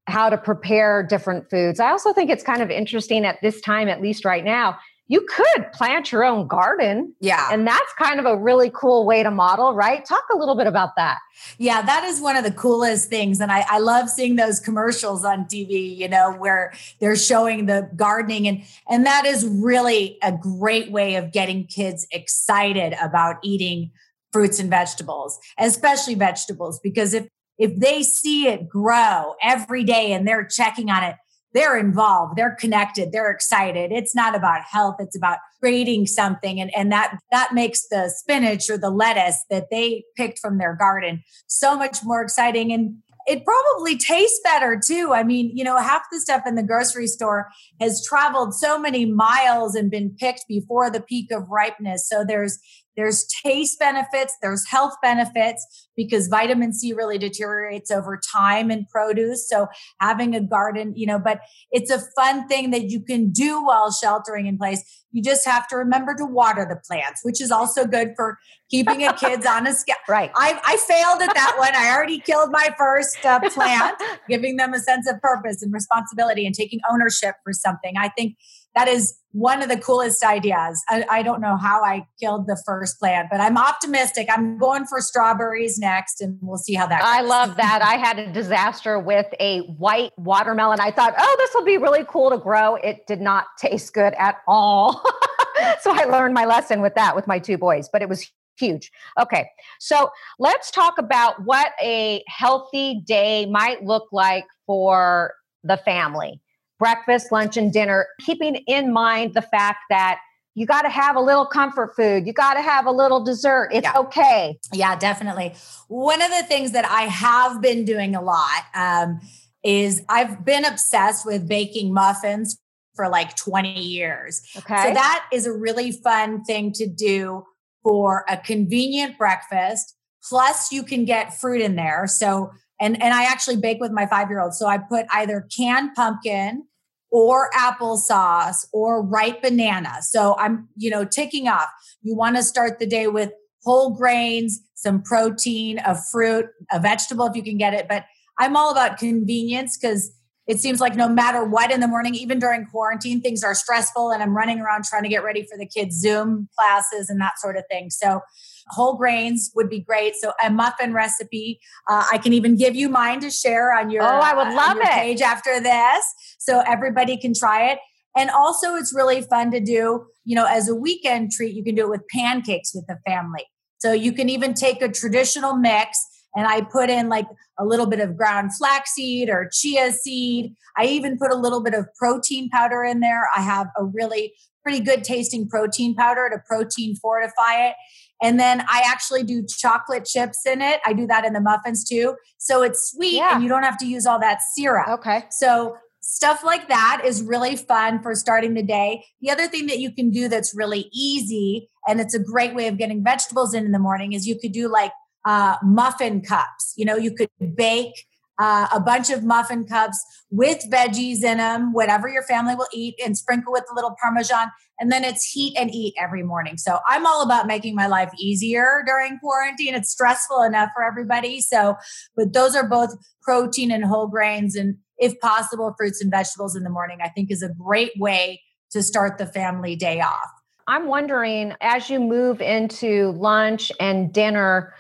how 0.09 0.31
to 0.31 0.39
prepare 0.39 1.03
different 1.03 1.51
foods. 1.51 1.79
I 1.81 1.91
also 1.91 2.15
think 2.15 2.31
it's 2.31 2.43
kind 2.43 2.63
of 2.63 2.71
interesting 2.71 3.27
at 3.27 3.41
this 3.43 3.61
time, 3.61 3.89
at 3.89 4.01
least 4.01 4.25
right 4.25 4.43
now, 4.43 4.79
you 5.09 5.23
could 5.23 5.73
plant 5.73 6.13
your 6.13 6.23
own 6.23 6.47
garden. 6.47 7.15
Yeah. 7.19 7.49
And 7.51 7.67
that's 7.67 7.93
kind 7.99 8.21
of 8.21 8.27
a 8.27 8.37
really 8.37 8.71
cool 8.73 9.07
way 9.07 9.23
to 9.23 9.31
model, 9.31 9.75
right? 9.75 10.05
Talk 10.05 10.25
a 10.33 10.37
little 10.37 10.55
bit 10.55 10.67
about 10.67 10.97
that. 10.97 11.19
Yeah, 11.57 11.81
that 11.81 12.05
is 12.05 12.21
one 12.21 12.37
of 12.37 12.45
the 12.45 12.53
coolest 12.53 13.09
things. 13.09 13.41
And 13.41 13.51
I, 13.51 13.65
I 13.69 13.79
love 13.79 14.11
seeing 14.11 14.37
those 14.37 14.61
commercials 14.61 15.25
on 15.25 15.45
TV, 15.47 15.97
you 15.97 16.09
know, 16.09 16.33
where 16.33 16.75
they're 17.01 17.17
showing 17.17 17.67
the 17.67 17.91
gardening. 17.97 18.47
And, 18.47 18.63
and 18.89 19.07
that 19.07 19.25
is 19.25 19.47
really 19.47 20.19
a 20.23 20.31
great 20.31 20.93
way 20.93 21.17
of 21.17 21.33
getting 21.33 21.67
kids 21.67 22.07
excited 22.13 22.95
about 23.03 23.37
eating 23.43 23.91
fruits 24.31 24.59
and 24.61 24.69
vegetables, 24.69 25.41
especially 25.59 26.15
vegetables, 26.15 26.79
because 26.81 27.15
if 27.15 27.27
if 27.59 27.77
they 27.77 28.05
see 28.05 28.47
it 28.47 28.69
grow 28.69 29.35
every 29.43 29.83
day 29.83 30.13
and 30.13 30.29
they're 30.29 30.47
checking 30.47 30.91
on 30.91 31.03
it, 31.03 31.17
they're 31.55 31.79
involved 31.79 32.37
they're 32.37 32.55
connected 32.55 33.13
they're 33.13 33.31
excited 33.31 33.91
it's 33.93 34.15
not 34.15 34.35
about 34.35 34.61
health 34.71 34.97
it's 34.99 35.17
about 35.17 35.39
creating 35.61 36.07
something 36.07 36.61
and, 36.61 36.71
and 36.77 36.93
that 36.93 37.19
that 37.31 37.53
makes 37.53 37.89
the 37.89 38.09
spinach 38.09 38.69
or 38.71 38.79
the 38.79 38.91
lettuce 38.91 39.45
that 39.51 39.67
they 39.71 40.05
picked 40.17 40.39
from 40.39 40.59
their 40.59 40.75
garden 40.75 41.23
so 41.47 41.77
much 41.77 41.99
more 42.05 42.23
exciting 42.23 42.73
and 42.73 42.97
it 43.29 43.45
probably 43.45 43.99
tastes 43.99 44.41
better 44.43 44.81
too. 44.83 45.13
I 45.13 45.23
mean, 45.23 45.51
you 45.55 45.63
know, 45.63 45.77
half 45.77 46.03
the 46.11 46.19
stuff 46.19 46.45
in 46.47 46.55
the 46.55 46.63
grocery 46.63 47.07
store 47.07 47.49
has 47.79 48.05
traveled 48.05 48.55
so 48.55 48.79
many 48.79 49.05
miles 49.05 49.75
and 49.75 49.91
been 49.91 50.17
picked 50.19 50.45
before 50.49 50.91
the 50.91 51.03
peak 51.03 51.31
of 51.31 51.47
ripeness. 51.51 52.09
So 52.09 52.25
there's 52.27 52.59
there's 52.99 53.25
taste 53.45 53.79
benefits, 53.79 54.37
there's 54.43 54.67
health 54.69 54.95
benefits 55.01 55.89
because 55.97 56.27
vitamin 56.27 56.73
C 56.73 56.93
really 56.93 57.17
deteriorates 57.17 57.93
over 57.93 58.21
time 58.37 58.73
in 58.73 58.87
produce. 58.87 59.49
So 59.49 59.69
having 60.01 60.35
a 60.35 60.41
garden, 60.41 60.95
you 60.97 61.07
know, 61.07 61.21
but 61.21 61.39
it's 61.71 61.93
a 61.93 62.01
fun 62.17 62.49
thing 62.49 62.73
that 62.73 62.91
you 62.91 63.01
can 63.01 63.31
do 63.31 63.65
while 63.65 63.93
sheltering 63.93 64.47
in 64.49 64.59
place. 64.59 64.83
You 65.13 65.23
just 65.23 65.47
have 65.47 65.69
to 65.69 65.77
remember 65.77 66.17
to 66.17 66.25
water 66.25 66.67
the 66.69 66.81
plants, 66.87 67.21
which 67.23 67.41
is 67.41 67.53
also 67.53 67.87
good 67.87 68.15
for 68.17 68.37
keeping 68.69 69.07
a 69.07 69.13
kids 69.13 69.47
on 69.47 69.67
a 69.67 69.73
scale. 69.73 69.95
Right. 70.09 70.31
I, 70.35 70.59
I 70.65 70.77
failed 70.79 71.21
at 71.23 71.35
that 71.35 71.57
one. 71.59 71.75
I 71.75 71.95
already 71.95 72.19
killed 72.19 72.51
my 72.51 72.75
first 72.79 73.25
uh, 73.25 73.41
plant, 73.51 74.03
giving 74.29 74.57
them 74.57 74.73
a 74.73 74.79
sense 74.79 75.09
of 75.09 75.21
purpose 75.21 75.63
and 75.63 75.73
responsibility 75.73 76.47
and 76.47 76.55
taking 76.55 76.81
ownership 76.91 77.35
for 77.45 77.53
something. 77.53 77.95
I 77.99 78.09
think 78.09 78.37
that 78.75 78.89
is 78.89 79.19
one 79.33 79.63
of 79.63 79.69
the 79.69 79.79
coolest 79.79 80.25
ideas. 80.25 80.83
I, 80.89 81.05
I, 81.11 81.23
don't 81.23 81.41
know 81.41 81.57
how 81.57 81.85
I 81.85 82.07
killed 82.21 82.47
the 82.47 82.61
first 82.65 82.99
plant, 82.99 83.29
but 83.31 83.41
I'm 83.41 83.59
optimistic. 83.59 84.29
I'm 84.31 84.59
going 84.59 84.87
for 84.87 85.01
strawberries 85.01 85.79
next, 85.79 86.21
and 86.21 86.39
we'll 86.41 86.59
see 86.59 86.75
how 86.75 86.87
that 86.87 87.01
goes. 87.01 87.09
I 87.09 87.21
love 87.23 87.57
that. 87.57 87.83
I 87.83 87.97
had 87.97 88.19
a 88.19 88.33
disaster 88.33 88.99
with 88.99 89.27
a 89.39 89.61
white 89.61 90.13
watermelon. 90.17 90.81
I 90.81 90.91
thought, 90.91 91.15
oh, 91.19 91.37
this 91.39 91.51
will 91.55 91.65
be 91.65 91.77
really 91.77 92.05
cool 92.09 92.31
to 92.31 92.39
grow. 92.39 92.77
It 92.77 93.07
did 93.07 93.21
not 93.21 93.47
taste 93.59 93.93
good 93.93 94.15
at 94.15 94.37
all. 94.47 95.03
so 95.81 95.93
I 95.93 96.05
learned 96.05 96.35
my 96.35 96.45
lesson 96.45 96.81
with 96.81 96.95
that 96.95 97.15
with 97.15 97.27
my 97.27 97.39
two 97.39 97.59
boys, 97.59 97.89
but 97.93 98.03
it 98.03 98.09
was 98.09 98.31
huge. 98.59 98.91
Okay, 99.21 99.49
so 99.79 100.11
let's 100.39 100.71
talk 100.71 100.99
about 100.99 101.45
what 101.45 101.73
a 101.83 102.25
healthy 102.27 103.03
day 103.07 103.47
might 103.47 103.85
look 103.85 104.09
like 104.11 104.47
for 104.67 105.35
the 105.65 105.77
family 105.77 106.41
breakfast, 106.79 107.33
lunch, 107.33 107.57
and 107.57 107.73
dinner, 107.73 108.07
keeping 108.21 108.57
in 108.67 108.93
mind 108.93 109.35
the 109.35 109.43
fact 109.43 109.81
that 109.91 110.21
you 110.55 110.67
got 110.67 110.83
to 110.83 110.89
have 110.89 111.15
a 111.15 111.21
little 111.21 111.47
comfort 111.47 111.95
food. 111.95 112.27
You 112.27 112.33
got 112.33 112.55
to 112.55 112.63
have 112.63 112.87
a 112.87 112.91
little 112.91 113.23
dessert. 113.23 113.71
It's 113.73 113.85
yeah. 113.85 113.99
okay. 114.01 114.59
Yeah, 114.73 114.97
definitely. 114.97 115.55
One 115.87 116.21
of 116.21 116.31
the 116.31 116.43
things 116.43 116.73
that 116.73 116.85
I 116.85 117.03
have 117.03 117.63
been 117.63 117.85
doing 117.85 118.17
a 118.17 118.21
lot 118.21 118.65
um, 118.75 119.21
is 119.63 120.03
I've 120.09 120.45
been 120.45 120.65
obsessed 120.65 121.25
with 121.25 121.47
baking 121.47 121.95
muffins 121.95 122.59
for 122.97 123.09
like 123.09 123.37
20 123.37 123.81
years. 123.81 124.43
Okay. 124.57 124.89
So 124.89 124.95
that 124.95 125.27
is 125.33 125.47
a 125.47 125.53
really 125.53 125.93
fun 125.93 126.43
thing 126.43 126.73
to 126.73 126.89
do 126.89 127.45
for 127.85 128.25
a 128.29 128.37
convenient 128.37 129.17
breakfast. 129.17 129.95
Plus, 130.29 130.73
you 130.73 130.83
can 130.83 131.05
get 131.05 131.35
fruit 131.35 131.63
in 131.63 131.77
there. 131.77 132.09
So, 132.09 132.51
and 132.81 133.01
and 133.03 133.15
I 133.15 133.25
actually 133.25 133.57
bake 133.57 133.81
with 133.81 133.93
my 133.93 134.07
five 134.07 134.29
year 134.29 134.41
old. 134.41 134.55
So 134.55 134.67
I 134.67 134.79
put 134.79 135.07
either 135.13 135.47
canned 135.57 135.95
pumpkin 135.95 136.65
or 137.11 137.51
applesauce 137.51 138.67
or 138.73 139.03
ripe 139.03 139.43
banana. 139.43 140.03
So 140.03 140.37
I'm, 140.39 140.69
you 140.77 140.91
know, 140.91 141.05
ticking 141.05 141.49
off. 141.49 141.69
You 142.03 142.15
want 142.15 142.37
to 142.37 142.43
start 142.43 142.79
the 142.79 142.87
day 142.87 143.07
with 143.07 143.33
whole 143.65 143.91
grains, 143.97 144.61
some 144.75 145.03
protein, 145.03 145.81
a 145.85 145.95
fruit, 145.95 146.47
a 146.71 146.79
vegetable 146.79 147.27
if 147.27 147.35
you 147.35 147.43
can 147.43 147.59
get 147.59 147.75
it. 147.75 147.89
But 147.89 148.05
I'm 148.39 148.57
all 148.57 148.71
about 148.71 148.99
convenience 148.99 149.77
because 149.77 150.13
it 150.49 150.59
seems 150.59 150.81
like 150.81 150.97
no 150.97 151.09
matter 151.09 151.45
what 151.45 151.71
in 151.71 151.81
the 151.81 151.87
morning, 151.87 152.15
even 152.15 152.39
during 152.39 152.65
quarantine, 152.65 153.21
things 153.21 153.45
are 153.45 153.55
stressful 153.55 154.11
and 154.11 154.23
I'm 154.23 154.35
running 154.35 154.61
around 154.61 154.85
trying 154.85 155.03
to 155.03 155.09
get 155.09 155.23
ready 155.23 155.43
for 155.43 155.59
the 155.59 155.67
kids' 155.67 156.01
Zoom 156.01 156.49
classes 156.59 157.11
and 157.11 157.21
that 157.21 157.39
sort 157.39 157.59
of 157.59 157.65
thing. 157.71 157.91
So 157.91 158.23
whole 158.69 158.97
grains 158.97 159.53
would 159.55 159.69
be 159.69 159.81
great. 159.81 160.15
So 160.17 160.33
a 160.43 160.49
muffin 160.51 160.95
recipe. 160.95 161.61
Uh, 161.89 162.07
I 162.11 162.17
can 162.17 162.33
even 162.33 162.57
give 162.57 162.75
you 162.75 162.89
mine 162.89 163.21
to 163.21 163.31
share 163.31 163.75
on 163.75 163.91
your, 163.91 164.03
oh, 164.03 164.07
I 164.07 164.35
would 164.35 164.49
uh, 164.49 164.57
love 164.57 164.79
it. 164.79 164.89
page 164.89 165.21
after 165.21 165.61
this. 165.61 166.05
So 166.39 166.63
everybody 166.67 167.19
can 167.19 167.35
try 167.35 167.71
it. 167.71 167.79
And 168.17 168.31
also 168.31 168.75
it's 168.75 168.95
really 168.95 169.21
fun 169.21 169.51
to 169.51 169.61
do, 169.61 170.07
you 170.25 170.35
know, 170.35 170.47
as 170.47 170.67
a 170.67 170.75
weekend 170.75 171.31
treat, 171.31 171.55
you 171.55 171.63
can 171.63 171.75
do 171.75 171.83
it 171.83 171.91
with 171.91 172.09
pancakes 172.09 172.75
with 172.75 172.87
the 172.87 172.97
family. 173.07 173.45
So 173.81 173.93
you 173.93 174.13
can 174.13 174.31
even 174.31 174.55
take 174.55 174.81
a 174.81 174.89
traditional 174.89 175.57
mix 175.57 176.05
and 176.39 176.47
I 176.47 176.61
put 176.61 176.89
in 176.89 177.09
like 177.09 177.27
a 177.59 177.65
little 177.65 177.87
bit 177.87 177.99
of 177.99 178.17
ground 178.17 178.55
flaxseed 178.57 179.29
or 179.29 179.51
chia 179.53 179.91
seed. 179.91 180.55
I 180.77 180.85
even 180.85 181.19
put 181.19 181.33
a 181.33 181.37
little 181.37 181.61
bit 181.61 181.75
of 181.75 181.89
protein 181.99 182.49
powder 182.49 182.85
in 182.85 183.01
there. 183.01 183.29
I 183.37 183.41
have 183.41 183.67
a 183.77 183.85
really 183.85 184.35
pretty 184.63 184.79
good 184.79 185.03
tasting 185.03 185.49
protein 185.49 185.97
powder 185.97 186.31
to 186.33 186.39
protein 186.47 186.95
fortify 186.95 187.67
it. 187.67 187.75
And 188.23 188.39
then 188.39 188.61
I 188.69 188.83
actually 188.87 189.25
do 189.25 189.45
chocolate 189.49 190.05
chips 190.05 190.47
in 190.47 190.63
it. 190.63 190.81
I 190.87 190.93
do 190.93 191.09
that 191.09 191.25
in 191.25 191.33
the 191.33 191.41
muffins 191.41 191.83
too. 191.83 192.15
So 192.39 192.63
it's 192.63 192.93
sweet 192.93 193.17
yeah. 193.17 193.35
and 193.35 193.43
you 193.43 193.49
don't 193.49 193.65
have 193.65 193.79
to 193.79 193.87
use 193.87 194.07
all 194.07 194.21
that 194.21 194.39
syrup. 194.55 194.87
Okay. 194.89 195.25
So 195.33 195.77
stuff 196.01 196.45
like 196.45 196.69
that 196.69 197.03
is 197.05 197.21
really 197.21 197.57
fun 197.57 198.01
for 198.01 198.15
starting 198.15 198.55
the 198.55 198.63
day. 198.63 199.05
The 199.21 199.31
other 199.31 199.49
thing 199.49 199.67
that 199.67 199.81
you 199.81 199.93
can 199.93 200.11
do 200.11 200.29
that's 200.29 200.55
really 200.55 200.89
easy 200.93 201.69
and 201.89 202.01
it's 202.01 202.15
a 202.15 202.21
great 202.23 202.55
way 202.55 202.69
of 202.69 202.79
getting 202.79 203.03
vegetables 203.03 203.55
in 203.55 203.65
in 203.65 203.73
the 203.73 203.79
morning 203.81 204.13
is 204.13 204.25
you 204.25 204.39
could 204.39 204.53
do 204.53 204.69
like 204.69 204.93
uh, 205.25 205.57
muffin 205.63 206.21
cups. 206.21 206.75
You 206.77 206.85
know, 206.85 206.97
you 206.97 207.15
could 207.15 207.31
bake 207.57 208.07
uh, 208.39 208.69
a 208.73 208.81
bunch 208.81 209.11
of 209.11 209.25
muffin 209.25 209.65
cups 209.65 209.99
with 210.31 210.65
veggies 210.71 211.25
in 211.25 211.39
them, 211.39 211.73
whatever 211.73 212.09
your 212.09 212.23
family 212.23 212.55
will 212.55 212.69
eat, 212.73 212.95
and 213.05 213.17
sprinkle 213.17 213.53
with 213.53 213.65
a 213.71 213.75
little 213.75 213.97
Parmesan. 214.01 214.51
And 214.79 214.93
then 214.93 215.03
it's 215.03 215.29
heat 215.29 215.57
and 215.59 215.75
eat 215.75 215.95
every 215.99 216.23
morning. 216.23 216.57
So 216.57 216.79
I'm 216.89 217.05
all 217.05 217.23
about 217.23 217.49
making 217.49 217.75
my 217.75 217.89
life 217.89 218.11
easier 218.17 218.85
during 218.87 219.19
quarantine. 219.19 219.75
It's 219.75 219.91
stressful 219.91 220.43
enough 220.43 220.71
for 220.75 220.85
everybody. 220.85 221.41
So, 221.41 221.75
but 222.17 222.33
those 222.33 222.55
are 222.55 222.69
both 222.69 222.95
protein 223.23 223.73
and 223.73 223.85
whole 223.85 224.07
grains. 224.07 224.55
And 224.55 224.77
if 224.99 225.19
possible, 225.19 225.75
fruits 225.77 226.01
and 226.01 226.11
vegetables 226.11 226.55
in 226.55 226.63
the 226.63 226.71
morning, 226.71 226.99
I 227.03 227.09
think 227.09 227.33
is 227.33 227.43
a 227.43 227.49
great 227.49 227.93
way 227.97 228.41
to 228.71 228.83
start 228.85 229.19
the 229.19 229.27
family 229.27 229.75
day 229.75 230.01
off. 230.01 230.31
I'm 230.69 230.87
wondering 230.87 231.55
as 231.61 231.89
you 231.89 231.99
move 231.99 232.43
into 232.43 233.13
lunch 233.13 233.73
and 233.81 234.13
dinner, 234.13 234.75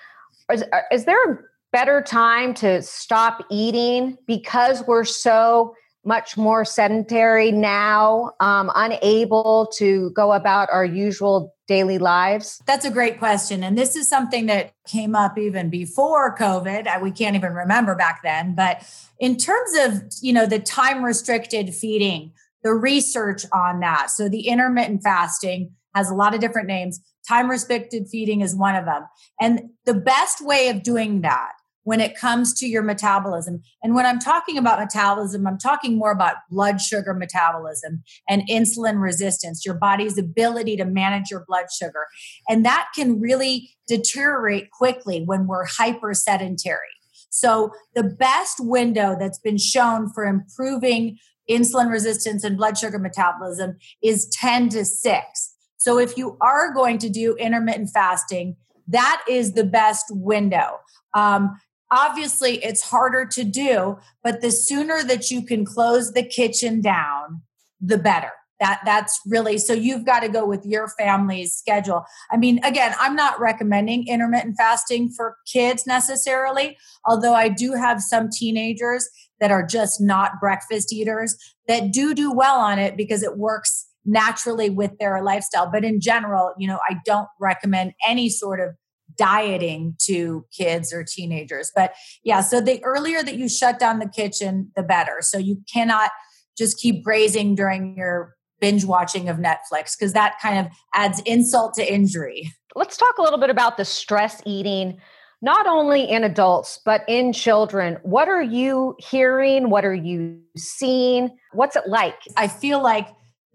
is, 0.53 0.65
is 0.91 1.05
there 1.05 1.33
a 1.33 1.39
better 1.73 2.03
time 2.03 2.55
to 2.55 2.83
stop 2.83 3.45
eating 3.51 4.17
because 4.27 4.83
we're 4.87 5.05
so 5.05 5.75
much 6.05 6.37
more 6.37 6.65
sedentary 6.65 7.53
now, 7.53 8.33
um, 8.41 8.71
unable 8.75 9.71
to 9.77 10.11
go 10.11 10.33
about 10.33 10.69
our 10.73 10.85
usual 10.85 11.55
daily 11.67 11.99
lives? 11.99 12.63
That's 12.67 12.87
a 12.87 12.91
great 12.91 13.19
question. 13.19 13.63
And 13.63 13.77
this 13.77 13.95
is 13.95 14.09
something 14.09 14.47
that 14.47 14.73
came 14.87 15.15
up 15.15 15.37
even 15.37 15.69
before 15.69 16.35
COVID. 16.35 17.03
We 17.03 17.11
can't 17.11 17.37
even 17.37 17.53
remember 17.53 17.95
back 17.95 18.23
then. 18.23 18.55
But 18.55 18.83
in 19.19 19.37
terms 19.37 19.71
of, 19.81 20.03
you 20.23 20.33
know, 20.33 20.47
the 20.47 20.61
time 20.61 21.05
restricted 21.05 21.75
feeding, 21.75 22.33
the 22.63 22.73
research 22.73 23.45
on 23.53 23.81
that. 23.81 24.11
So 24.11 24.29
the 24.29 24.49
intermittent 24.49 25.03
fasting 25.03 25.73
has 25.99 26.11
a 26.11 26.15
lot 26.15 26.35
of 26.35 26.41
different 26.41 26.69
names. 26.69 27.01
Time 27.29 27.51
restricted 27.51 28.09
feeding 28.11 28.41
is 28.41 28.55
one 28.55 28.77
of 28.77 28.85
them. 28.85 29.03
And 29.41 29.71
the 29.85 29.95
best 29.95 30.45
way 30.45 30.69
of 30.69 30.83
doing 30.83 31.21
that 31.23 31.53
when 31.83 32.01
it 32.01 32.15
comes 32.15 32.53
to 32.53 32.67
your 32.67 32.83
metabolism. 32.83 33.63
And 33.83 33.95
when 33.95 34.05
I'm 34.05 34.19
talking 34.19 34.59
about 34.59 34.79
metabolism, 34.79 35.47
I'm 35.47 35.57
talking 35.57 35.97
more 35.97 36.13
about 36.13 36.37
blood 36.51 36.83
sugar 36.83 37.15
metabolism 37.15 38.03
and 38.29 38.43
insulin 38.49 39.01
resistance, 39.01 39.65
your 39.65 39.75
body's 39.75 40.19
ability 40.19 40.77
to 40.77 40.85
manage 40.85 41.31
your 41.31 41.45
blood 41.49 41.67
sugar. 41.73 42.07
And 42.47 42.65
that 42.67 42.89
can 42.95 43.21
really 43.21 43.71
deteriorate 43.87 44.71
quickly 44.71 45.23
when 45.25 45.47
we're 45.47 45.65
hyper 45.65 46.13
sedentary. 46.13 46.95
So, 47.31 47.73
the 47.95 48.05
best 48.05 48.59
window 48.61 49.17
that's 49.19 49.39
been 49.39 49.59
shown 49.59 50.11
for 50.13 50.27
improving 50.27 51.19
insulin 51.51 51.91
resistance 51.91 52.45
and 52.45 52.59
blood 52.59 52.77
sugar 52.77 52.99
metabolism 52.99 53.79
is 54.03 54.29
10 54.29 54.69
to 54.71 54.85
6. 54.85 55.55
So, 55.79 55.99
if 55.99 56.17
you 56.17 56.37
are 56.41 56.73
going 56.73 56.99
to 56.99 57.09
do 57.09 57.35
intermittent 57.37 57.91
fasting, 57.91 58.57
that 58.89 59.23
is 59.29 59.55
the 59.55 59.65
best 59.65 60.07
window. 60.11 60.81
Um, 61.15 61.59
obviously 61.91 62.63
it's 62.65 62.83
harder 62.83 63.25
to 63.25 63.45
do 63.45 63.99
but 64.23 64.41
the 64.41 64.51
sooner 64.51 65.03
that 65.03 65.31
you 65.31 65.43
can 65.43 65.65
close 65.65 66.13
the 66.13 66.23
kitchen 66.23 66.81
down 66.81 67.43
the 67.81 67.99
better 67.99 68.31
that 68.61 68.81
that's 68.85 69.21
really 69.27 69.57
so 69.57 69.73
you've 69.73 70.05
got 70.05 70.21
to 70.21 70.29
go 70.29 70.45
with 70.45 70.65
your 70.67 70.89
family's 70.99 71.55
schedule 71.55 72.05
i 72.31 72.37
mean 72.37 72.63
again 72.65 72.95
i'm 73.01 73.17
not 73.17 73.41
recommending 73.41 74.07
intermittent 74.07 74.57
fasting 74.57 75.11
for 75.11 75.37
kids 75.51 75.87
necessarily 75.87 76.77
although 77.07 77.35
i 77.35 77.49
do 77.49 77.73
have 77.73 78.03
some 78.03 78.29
teenagers 78.31 79.09
that 79.41 79.51
are 79.51 79.65
just 79.65 80.01
not 80.01 80.41
breakfast 80.41 80.93
eaters 80.93 81.37
that 81.69 81.93
do 81.93 82.15
do 82.15 82.33
well 82.33 82.59
on 82.59 82.79
it 82.79 82.97
because 82.97 83.23
it 83.23 83.39
works 83.39 83.88
naturally 84.05 84.71
with 84.71 84.93
their 84.99 85.23
lifestyle 85.23 85.71
but 85.71 85.85
in 85.85 86.01
general 86.01 86.53
you 86.59 86.67
know 86.67 86.79
i 86.89 86.97
don't 87.05 87.29
recommend 87.41 87.93
any 88.07 88.29
sort 88.29 88.61
of 88.61 88.75
dieting 89.17 89.97
to 89.99 90.47
kids 90.57 90.93
or 90.93 91.05
teenagers. 91.05 91.71
But 91.75 91.95
yeah, 92.25 92.41
so 92.41 92.61
the 92.61 92.83
earlier 92.85 93.23
that 93.23 93.37
you 93.37 93.49
shut 93.49 93.79
down 93.79 93.99
the 93.99 94.09
kitchen, 94.09 94.71
the 94.77 94.83
better. 94.83 95.19
So 95.21 95.39
you 95.39 95.63
cannot 95.73 96.11
just 96.57 96.79
keep 96.79 97.05
grazing 97.05 97.55
during 97.55 97.97
your 97.97 98.35
binge 98.61 98.85
watching 98.85 99.29
of 99.29 99.37
Netflix 99.37 99.97
because 99.99 100.13
that 100.13 100.39
kind 100.41 100.59
of 100.59 100.73
adds 100.95 101.21
insult 101.21 101.75
to 101.75 101.93
injury. 101.93 102.53
Let's 102.75 102.97
talk 102.97 103.19
a 103.19 103.23
little 103.23 103.39
bit 103.39 103.51
about 103.51 103.77
the 103.77 103.85
stress 103.85 104.43
eating, 104.45 104.99
not 105.41 105.67
only 105.67 106.09
in 106.09 106.25
adults, 106.25 106.81
but 106.85 107.03
in 107.09 107.33
children. 107.33 107.99
What 108.03 108.29
are 108.29 108.43
you 108.43 108.97
hearing? 108.99 109.71
What 109.71 109.85
are 109.85 109.95
you 109.95 110.41
seeing? 110.57 111.31
What's 111.53 111.77
it 111.77 111.87
like? 111.87 112.17
I 112.37 112.49
feel 112.49 112.83
like 112.83 113.09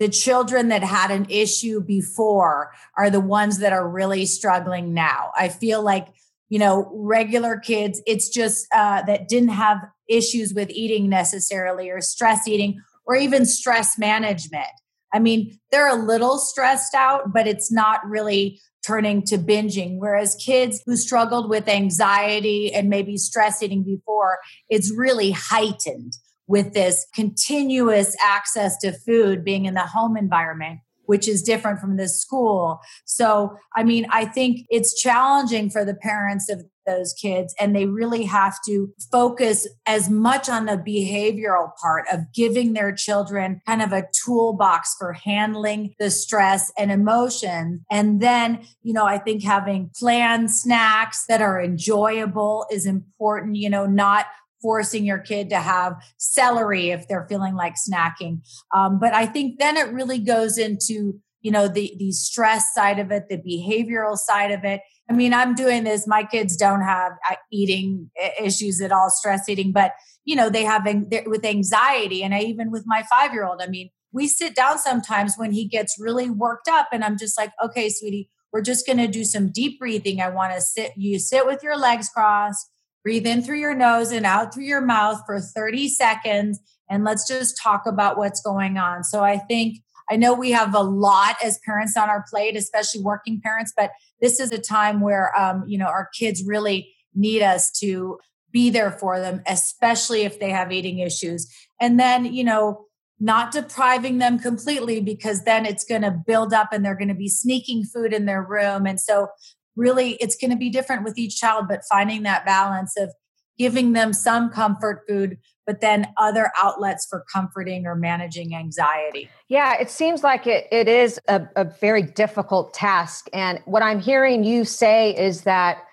the 0.04 0.10
children 0.10 0.68
that 0.68 0.84
had 0.84 1.12
an 1.12 1.26
issue 1.30 1.80
before 1.80 2.74
are 2.98 3.10
the 3.10 3.22
ones 3.22 3.60
that 3.60 3.72
are 3.72 3.88
really 3.88 4.26
struggling 4.26 4.94
now. 4.94 5.32
I 5.34 5.48
feel 5.48 5.82
like, 5.82 6.10
you 6.50 6.60
know, 6.60 6.92
regular 6.94 7.58
kids, 7.58 8.02
it's 8.06 8.28
just 8.28 8.68
uh, 8.76 9.04
that 9.04 9.30
didn't 9.30 9.52
have 9.52 9.78
issues 10.10 10.54
with 10.54 10.70
eating 10.72 11.08
necessarily 11.08 11.90
or 11.90 12.02
stress 12.02 12.50
eating 12.50 12.82
or 13.06 13.16
even 13.16 13.46
stress 13.46 13.98
management. 13.98 14.68
I 15.14 15.20
mean, 15.20 15.58
they're 15.72 15.88
a 15.88 16.06
little 16.06 16.38
stressed 16.38 16.94
out, 16.94 17.32
but 17.32 17.48
it's 17.48 17.72
not 17.72 18.06
really 18.06 18.60
turning 18.86 19.22
to 19.28 19.38
binging. 19.38 20.00
Whereas 20.00 20.36
kids 20.36 20.84
who 20.86 20.98
struggled 20.98 21.50
with 21.50 21.70
anxiety 21.70 22.74
and 22.74 22.90
maybe 22.90 23.16
stress 23.16 23.64
eating 23.64 23.84
before, 23.84 24.40
it's 24.68 24.92
really 24.94 25.32
heightened 25.32 26.18
with 26.48 26.74
this 26.74 27.06
continuous 27.14 28.16
access 28.22 28.78
to 28.80 28.92
food 28.92 29.44
being 29.44 29.66
in 29.66 29.74
the 29.74 29.82
home 29.82 30.18
environment 30.18 30.80
which 31.06 31.28
is 31.28 31.44
different 31.44 31.80
from 31.80 31.98
the 31.98 32.08
school. 32.08 32.80
So, 33.06 33.58
I 33.76 33.84
mean, 33.84 34.06
I 34.10 34.26
think 34.26 34.66
it's 34.70 35.00
challenging 35.00 35.70
for 35.70 35.86
the 35.86 35.96
parents 35.96 36.50
of 36.50 36.64
those 36.86 37.14
kids, 37.14 37.56
and 37.60 37.74
they 37.74 37.86
really 37.86 38.26
have 38.26 38.58
to 38.68 38.94
focus 39.12 39.68
as 39.86 40.10
much 40.10 40.50
on 40.50 40.66
the 40.66 40.78
behavioral 40.78 41.72
part 41.82 42.06
of 42.12 42.20
giving 42.34 42.74
their 42.74 42.94
children 42.94 43.62
kind 43.66 43.82
of 43.82 43.94
a 43.94 44.08
toolbox 44.14 44.96
for 45.00 45.14
handling 45.14 45.96
the 45.98 46.12
stress 46.12 46.72
and 46.78 46.92
emotion. 46.92 47.86
And 47.90 48.22
then, 48.22 48.66
you 48.82 48.92
know, 48.92 49.06
I 49.06 49.18
think 49.18 49.44
having 49.44 49.92
planned 49.98 50.52
snacks 50.52 51.26
that 51.28 51.42
are 51.42 51.62
enjoyable 51.62 52.66
is 52.70 52.86
important, 52.86 53.56
you 53.56 53.70
know, 53.70 53.86
not 53.86 54.26
forcing 54.64 55.06
your 55.06 55.20
kid 55.20 55.50
to 55.50 55.60
have 55.60 55.94
celery 56.18 56.90
if 56.90 57.08
they're 57.08 57.28
feeling 57.30 57.54
like 57.54 57.76
snacking. 57.76 58.40
Um, 58.74 58.98
but 59.00 59.14
I 59.14 59.28
think 59.28 59.60
then 59.60 59.78
it 59.78 59.94
really 59.94 60.18
goes 60.18 60.58
into 60.58 61.20
you 61.42 61.52
know 61.52 61.68
the 61.68 61.94
the 62.00 62.12
stress 62.12 62.74
side 62.74 62.98
of 62.98 63.12
it, 63.12 63.26
the 63.30 63.38
behavioral 63.38 64.18
side 64.18 64.52
of 64.52 64.64
it. 64.64 64.82
I 65.10 65.14
mean, 65.14 65.34
I'm 65.34 65.54
doing 65.54 65.84
this. 65.84 66.08
My 66.08 66.24
kids 66.24 66.56
don't 66.56 66.82
have 66.82 67.12
uh, 67.30 67.36
eating 67.52 68.10
issues 68.42 68.82
at 68.82 68.94
all, 68.94 69.10
stress 69.10 69.48
eating, 69.48 69.74
but 69.74 69.92
you 70.24 70.36
know 70.36 70.50
they 70.50 70.64
have 70.64 70.88
with 71.28 71.46
anxiety, 71.46 72.24
and 72.24 72.34
I 72.34 72.40
even 72.40 72.72
with 72.72 72.86
my 72.88 73.04
five 73.12 73.34
year 73.34 73.46
old. 73.46 73.62
I 73.62 73.68
mean, 73.68 73.90
we 74.14 74.28
sit 74.28 74.56
down 74.56 74.80
sometimes 74.80 75.36
when 75.36 75.52
he 75.52 75.68
gets 75.68 75.98
really 76.00 76.30
worked 76.30 76.70
up, 76.70 76.88
and 76.94 77.04
I'm 77.04 77.18
just 77.18 77.38
like, 77.38 77.52
okay, 77.64 77.90
sweetie. 77.90 78.30
We're 78.54 78.62
just 78.62 78.86
going 78.86 79.00
to 79.00 79.08
do 79.08 79.24
some 79.24 79.52
deep 79.52 79.80
breathing. 79.80 80.22
I 80.22 80.30
want 80.30 80.54
to 80.54 80.62
sit, 80.62 80.92
you 80.96 81.18
sit 81.18 81.48
with 81.48 81.64
your 81.64 81.76
legs 81.76 82.08
crossed 82.10 82.70
Breathe 83.04 83.28
in 83.28 83.44
through 83.44 83.60
your 83.60 83.76
nose 83.76 84.12
and 84.12 84.26
out 84.26 84.54
through 84.54 84.64
your 84.66 84.82
mouth 84.82 85.22
for 85.26 85.40
30 85.40 85.90
seconds. 85.90 86.60
And 86.90 87.04
let's 87.04 87.28
just 87.28 87.58
talk 87.62 87.86
about 87.86 88.18
what's 88.18 88.42
going 88.42 88.78
on. 88.78 89.04
So 89.04 89.24
I 89.24 89.38
think 89.38 89.80
I 90.10 90.16
know 90.16 90.34
we 90.34 90.52
have 90.52 90.76
a 90.76 90.82
lot 90.82 91.36
as 91.44 91.60
parents 91.66 91.96
on 91.96 92.10
our 92.10 92.26
plate, 92.30 92.56
especially 92.56 93.02
working 93.02 93.42
parents, 93.42 93.74
but 93.76 93.92
this 94.22 94.40
is 94.40 94.52
a 94.52 94.58
time 94.58 95.00
where, 95.00 95.38
um, 95.40 95.64
you 95.68 95.78
know, 95.78 95.88
our 95.88 96.10
kids 96.18 96.44
really 96.46 96.94
need 97.16 97.42
us 97.42 97.72
to 97.80 98.20
be 98.52 98.70
there 98.70 98.92
for 98.92 99.20
them, 99.20 99.42
especially 99.48 100.22
if 100.22 100.40
they 100.40 100.50
have 100.50 100.72
eating 100.72 101.00
issues. 101.00 101.52
And 101.80 102.00
then, 102.00 102.26
you 102.26 102.44
know, 102.44 102.86
not 103.20 103.52
depriving 103.52 104.18
them 104.18 104.38
completely 104.38 105.00
because 105.00 105.44
then 105.44 105.66
it's 105.66 105.86
going 105.86 106.02
to 106.02 106.12
build 106.12 106.54
up 106.54 106.70
and 106.74 106.84
they're 106.84 106.96
going 106.96 107.08
to 107.08 107.14
be 107.14 107.30
sneaking 107.30 107.86
food 107.86 108.14
in 108.14 108.26
their 108.26 108.44
room. 108.44 108.86
And 108.86 109.00
so 109.00 109.30
really 109.76 110.12
it's 110.20 110.36
going 110.36 110.52
to 110.52 110.58
be 110.58 110.70
different 110.70 111.04
with 111.04 111.18
each 111.18 111.38
child 111.38 111.66
but 111.68 111.82
finding 111.90 112.24
that 112.24 112.46
balance 112.46 112.94
of 112.98 113.12
giving 113.58 113.94
them 113.94 114.14
some 114.14 114.50
comfort 114.50 115.02
food 115.08 115.38
but 115.66 115.80
then 115.80 116.08
other 116.18 116.52
outlets 116.62 117.06
for 117.10 117.24
comforting 117.32 117.86
or 117.86 117.96
managing 117.96 118.54
anxiety. 118.56 119.30
Yeah 119.48 119.80
it 119.80 119.90
seems 119.90 120.24
like 120.24 120.48
it, 120.48 120.68
it 120.72 120.88
is 120.88 121.20
a, 121.28 121.48
a 121.56 121.64
very 121.64 122.02
difficult 122.02 122.74
task. 122.74 123.28
And 123.34 123.60
what 123.66 123.84
i'm 123.84 124.00
hearing 124.00 124.44
you 124.44 124.66
say 124.66 125.16
is 125.16 125.42
that 125.44 125.84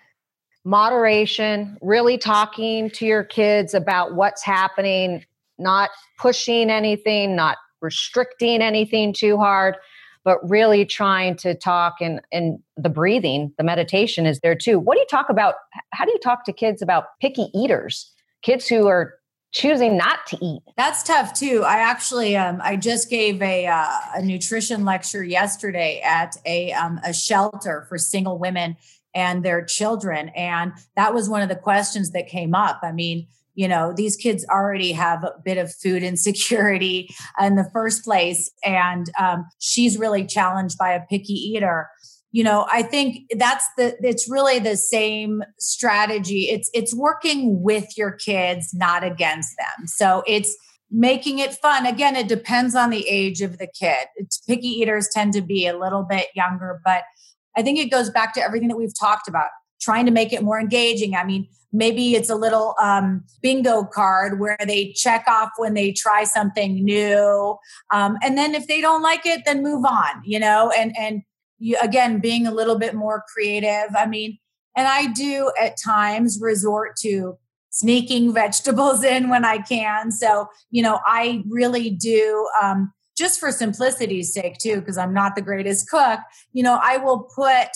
moderation 0.65 1.79
really 1.81 2.19
talking 2.19 2.91
to 2.91 3.07
your 3.07 3.25
kids 3.25 3.73
about 3.73 4.15
what's 4.15 4.43
happening 4.45 5.25
not 5.59 5.91
pushing 6.19 6.71
anything 6.71 7.35
not 7.35 7.57
restricting 7.81 8.61
anything 8.61 9.13
too 9.13 9.39
hard 9.39 9.77
but 10.25 10.39
really 10.49 10.85
trying 10.85 11.37
to 11.37 11.55
talk 11.55 11.97
and 12.01 12.21
and 12.33 12.59
the 12.77 12.89
breathing, 12.89 13.53
the 13.59 13.65
meditation 13.65 14.27
is 14.27 14.41
there 14.41 14.55
too. 14.55 14.79
What 14.79 14.95
do 14.95 15.01
you 15.01 15.07
talk 15.11 15.29
about? 15.29 15.55
How 15.93 16.05
do 16.05 16.13
you 16.13 16.19
talk 16.19 16.45
to 16.45 16.53
kids 16.53 16.83
about 16.83 17.05
picky 17.21 17.49
eaters? 17.55 18.13
Kids 18.43 18.67
who 18.67 18.87
are 18.87 19.15
choosing 19.53 19.97
not 19.97 20.27
to 20.29 20.39
eat. 20.41 20.63
That's 20.77 21.03
tough 21.03 21.35
too. 21.35 21.63
I 21.65 21.79
actually 21.79 22.37
um 22.37 22.61
I 22.63 22.77
just 22.77 23.11
gave 23.11 23.43
a 23.43 23.67
uh, 23.67 23.89
a 24.15 24.23
nutrition 24.23 24.85
lecture 24.85 25.25
yesterday 25.25 26.01
at 26.05 26.37
a 26.47 26.73
um 26.73 27.01
a 27.05 27.13
shelter 27.13 27.87
for 27.89 27.99
single 27.99 28.39
women 28.39 28.77
and 29.13 29.45
their 29.45 29.65
children 29.65 30.29
and 30.31 30.73
that 30.95 31.13
was 31.13 31.29
one 31.29 31.43
of 31.43 31.49
the 31.49 31.57
questions 31.57 32.11
that 32.13 32.29
came 32.29 32.55
up. 32.55 32.79
I 32.83 32.93
mean, 32.93 33.27
you 33.55 33.69
know 33.69 33.93
these 33.95 34.17
kids 34.17 34.45
already 34.51 34.93
have 34.93 35.25
a 35.25 35.35
bit 35.45 35.59
of 35.59 35.73
food 35.75 36.03
insecurity 36.11 37.15
in 37.41 37.57
the 37.57 37.69
first 37.73 38.05
place 38.05 38.51
and 38.65 39.11
um, 39.19 39.47
she's 39.59 39.99
really 39.99 40.27
challenged 40.27 40.79
by 40.79 40.93
a 40.93 41.01
picky 41.09 41.35
eater. 41.35 41.89
You 42.33 42.45
know 42.45 42.67
i 42.71 42.83
think 42.83 43.27
that's 43.37 43.67
the 43.77 43.97
it's 44.01 44.31
really 44.31 44.59
the 44.61 44.77
same 44.77 45.43
strategy. 45.59 46.43
It's 46.49 46.71
it's 46.73 46.95
working 46.95 47.63
with 47.63 47.99
your 47.99 48.13
kids 48.13 48.73
not 48.73 49.03
against 49.03 49.57
them. 49.59 49.87
So 49.87 50.23
it's 50.29 50.57
making 50.93 51.41
it 51.41 51.55
fun. 51.55 51.87
Again 51.87 52.15
it 52.15 52.29
depends 52.29 52.77
on 52.77 52.91
the 52.91 53.07
age 53.09 53.41
of 53.41 53.59
the 53.59 53.67
kid. 53.67 54.07
It's, 54.17 54.39
picky 54.39 54.69
eaters 54.69 55.09
tend 55.13 55.33
to 55.33 55.43
be 55.43 55.67
a 55.67 55.77
little 55.77 56.07
bit 56.09 56.29
younger 56.35 56.81
but 56.85 57.03
i 57.57 57.63
think 57.63 57.79
it 57.79 57.91
goes 57.91 58.11
back 58.11 58.33
to 58.35 58.43
everything 58.43 58.69
that 58.69 58.77
we've 58.77 58.99
talked 58.99 59.29
about 59.29 59.49
trying 59.81 60.07
to 60.07 60.13
make 60.13 60.33
it 60.33 60.43
more 60.43 60.61
engaging. 60.61 61.15
I 61.15 61.25
mean 61.25 61.49
maybe 61.73 62.15
it's 62.15 62.31
a 62.31 62.35
little 62.35 62.75
um, 62.81 63.25
bingo 63.43 63.85
card 63.85 64.41
where 64.41 64.59
they 64.67 64.93
check 64.93 65.25
off 65.29 65.51
when 65.57 65.75
they 65.75 65.93
try 65.93 66.25
something 66.25 66.85
new. 66.85 67.57
Um, 67.93 68.17
and 68.25 68.37
then 68.37 68.55
if 68.55 68.67
they 68.67 68.81
don't 68.81 69.03
like 69.03 69.25
it 69.25 69.43
then 69.45 69.63
move 69.63 69.85
on 69.85 70.23
you 70.25 70.39
know 70.39 70.73
and 70.77 70.95
and 70.99 71.23
you 71.59 71.77
again 71.83 72.21
being 72.21 72.47
a 72.47 72.55
little 72.55 72.79
bit 72.79 72.95
more 72.95 73.23
creative. 73.33 73.95
I 73.97 74.07
mean 74.07 74.39
and 74.77 74.87
i 74.87 75.07
do 75.09 75.53
at 75.61 75.77
times 75.83 76.39
resort 76.41 76.97
to 76.97 77.37
sneaking 77.71 78.33
vegetables 78.43 79.05
in 79.05 79.29
when 79.29 79.45
i 79.45 79.59
can. 79.59 80.11
So 80.11 80.49
you 80.71 80.83
know 80.83 81.01
i 81.07 81.43
really 81.49 81.91
do 81.91 82.49
um, 82.63 82.93
just 83.17 83.39
for 83.39 83.53
simplicity's 83.53 84.33
sake 84.33 84.57
too 84.59 84.81
because 84.81 84.97
i'm 84.97 85.13
not 85.13 85.35
the 85.37 85.43
greatest 85.43 85.89
cook 85.91 86.21
you 86.53 86.63
know 86.63 86.81
i 86.83 86.97
will 86.97 87.29
put 87.35 87.69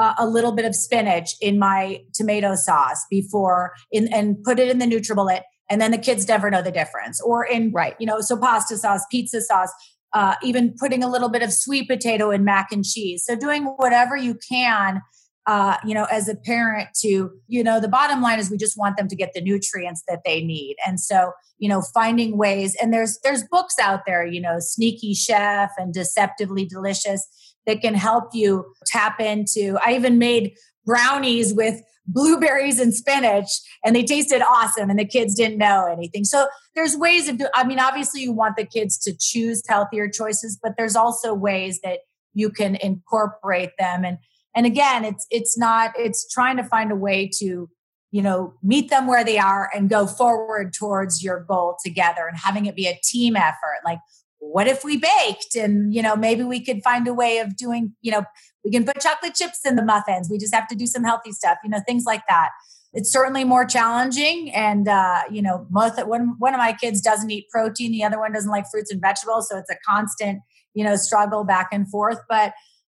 uh, 0.00 0.14
a 0.18 0.26
little 0.26 0.52
bit 0.52 0.64
of 0.64 0.74
spinach 0.74 1.34
in 1.40 1.58
my 1.58 2.02
tomato 2.14 2.54
sauce 2.54 3.04
before 3.10 3.74
in, 3.92 4.12
and 4.12 4.42
put 4.42 4.58
it 4.58 4.68
in 4.68 4.78
the 4.78 4.86
NutriBullet 4.86 5.42
and 5.70 5.80
then 5.80 5.92
the 5.92 5.98
kids 5.98 6.26
never 6.26 6.50
know 6.50 6.62
the 6.62 6.72
difference. 6.72 7.20
Or 7.20 7.44
in 7.44 7.70
right, 7.70 7.94
you 8.00 8.06
know, 8.06 8.20
so 8.20 8.36
pasta 8.36 8.76
sauce, 8.76 9.06
pizza 9.10 9.40
sauce, 9.40 9.72
uh, 10.12 10.34
even 10.42 10.74
putting 10.78 11.04
a 11.04 11.08
little 11.08 11.28
bit 11.28 11.42
of 11.42 11.52
sweet 11.52 11.88
potato 11.88 12.30
in 12.32 12.44
mac 12.44 12.72
and 12.72 12.84
cheese. 12.84 13.24
So 13.24 13.36
doing 13.36 13.64
whatever 13.76 14.16
you 14.16 14.36
can, 14.48 15.00
uh, 15.46 15.76
you 15.84 15.94
know, 15.94 16.06
as 16.10 16.28
a 16.28 16.34
parent 16.34 16.88
to, 17.00 17.30
you 17.46 17.62
know, 17.62 17.78
the 17.80 17.88
bottom 17.88 18.20
line 18.20 18.40
is 18.40 18.50
we 18.50 18.56
just 18.56 18.76
want 18.76 18.96
them 18.96 19.06
to 19.08 19.16
get 19.16 19.30
the 19.32 19.40
nutrients 19.40 20.02
that 20.08 20.20
they 20.24 20.42
need. 20.42 20.76
And 20.84 20.98
so, 20.98 21.32
you 21.58 21.68
know, 21.68 21.82
finding 21.94 22.36
ways, 22.36 22.76
and 22.80 22.92
there's 22.92 23.18
there's 23.22 23.44
books 23.44 23.76
out 23.80 24.00
there, 24.06 24.26
you 24.26 24.40
know, 24.40 24.56
Sneaky 24.58 25.14
Chef 25.14 25.70
and 25.78 25.94
Deceptively 25.94 26.66
Delicious 26.66 27.26
that 27.66 27.80
can 27.80 27.94
help 27.94 28.30
you 28.32 28.72
tap 28.86 29.20
into. 29.20 29.78
I 29.84 29.94
even 29.94 30.18
made 30.18 30.54
brownies 30.84 31.54
with 31.54 31.80
blueberries 32.06 32.80
and 32.80 32.94
spinach 32.94 33.48
and 33.84 33.94
they 33.94 34.02
tasted 34.02 34.42
awesome 34.42 34.90
and 34.90 34.98
the 34.98 35.04
kids 35.04 35.34
didn't 35.34 35.58
know 35.58 35.86
anything. 35.86 36.24
So 36.24 36.46
there's 36.74 36.96
ways 36.96 37.28
of 37.28 37.40
I 37.54 37.64
mean 37.64 37.78
obviously 37.78 38.22
you 38.22 38.32
want 38.32 38.56
the 38.56 38.64
kids 38.64 38.98
to 38.98 39.12
choose 39.18 39.62
healthier 39.68 40.08
choices 40.08 40.58
but 40.60 40.72
there's 40.76 40.96
also 40.96 41.34
ways 41.34 41.80
that 41.82 42.00
you 42.34 42.50
can 42.50 42.76
incorporate 42.76 43.70
them 43.78 44.04
and 44.04 44.18
and 44.54 44.66
again 44.66 45.04
it's 45.04 45.26
it's 45.30 45.58
not 45.58 45.92
it's 45.96 46.28
trying 46.28 46.56
to 46.56 46.64
find 46.64 46.90
a 46.90 46.96
way 46.96 47.28
to 47.38 47.68
you 48.10 48.22
know 48.22 48.54
meet 48.62 48.90
them 48.90 49.06
where 49.06 49.24
they 49.24 49.38
are 49.38 49.70
and 49.74 49.90
go 49.90 50.06
forward 50.06 50.72
towards 50.72 51.22
your 51.22 51.40
goal 51.40 51.76
together 51.84 52.26
and 52.26 52.38
having 52.38 52.66
it 52.66 52.76
be 52.76 52.86
a 52.86 52.98
team 53.02 53.36
effort 53.36 53.80
like 53.84 53.98
what 54.40 54.66
if 54.66 54.82
we 54.84 54.96
baked? 54.96 55.54
And 55.54 55.94
you 55.94 56.02
know 56.02 56.16
maybe 56.16 56.42
we 56.42 56.64
could 56.64 56.82
find 56.82 57.06
a 57.06 57.14
way 57.14 57.38
of 57.38 57.56
doing 57.56 57.94
you 58.00 58.10
know 58.10 58.24
we 58.64 58.70
can 58.70 58.84
put 58.84 59.00
chocolate 59.00 59.34
chips 59.34 59.60
in 59.64 59.76
the 59.76 59.84
muffins. 59.84 60.28
We 60.30 60.38
just 60.38 60.54
have 60.54 60.68
to 60.68 60.74
do 60.74 60.86
some 60.86 61.04
healthy 61.04 61.32
stuff 61.32 61.58
you 61.62 61.70
know 61.70 61.80
things 61.86 62.04
like 62.04 62.22
that. 62.28 62.50
It's 62.92 63.12
certainly 63.12 63.44
more 63.44 63.64
challenging 63.64 64.50
and 64.52 64.88
uh, 64.88 65.22
you 65.30 65.42
know 65.42 65.66
one, 65.70 66.34
one 66.38 66.54
of 66.54 66.58
my 66.58 66.72
kids 66.72 67.00
doesn't 67.00 67.30
eat 67.30 67.48
protein. 67.50 67.92
The 67.92 68.02
other 68.02 68.18
one 68.18 68.32
doesn't 68.32 68.50
like 68.50 68.64
fruits 68.70 68.90
and 68.90 69.00
vegetables. 69.00 69.48
So 69.48 69.58
it's 69.58 69.70
a 69.70 69.76
constant 69.86 70.40
you 70.74 70.84
know 70.84 70.96
struggle 70.96 71.44
back 71.44 71.68
and 71.72 71.88
forth. 71.88 72.18
But 72.28 72.52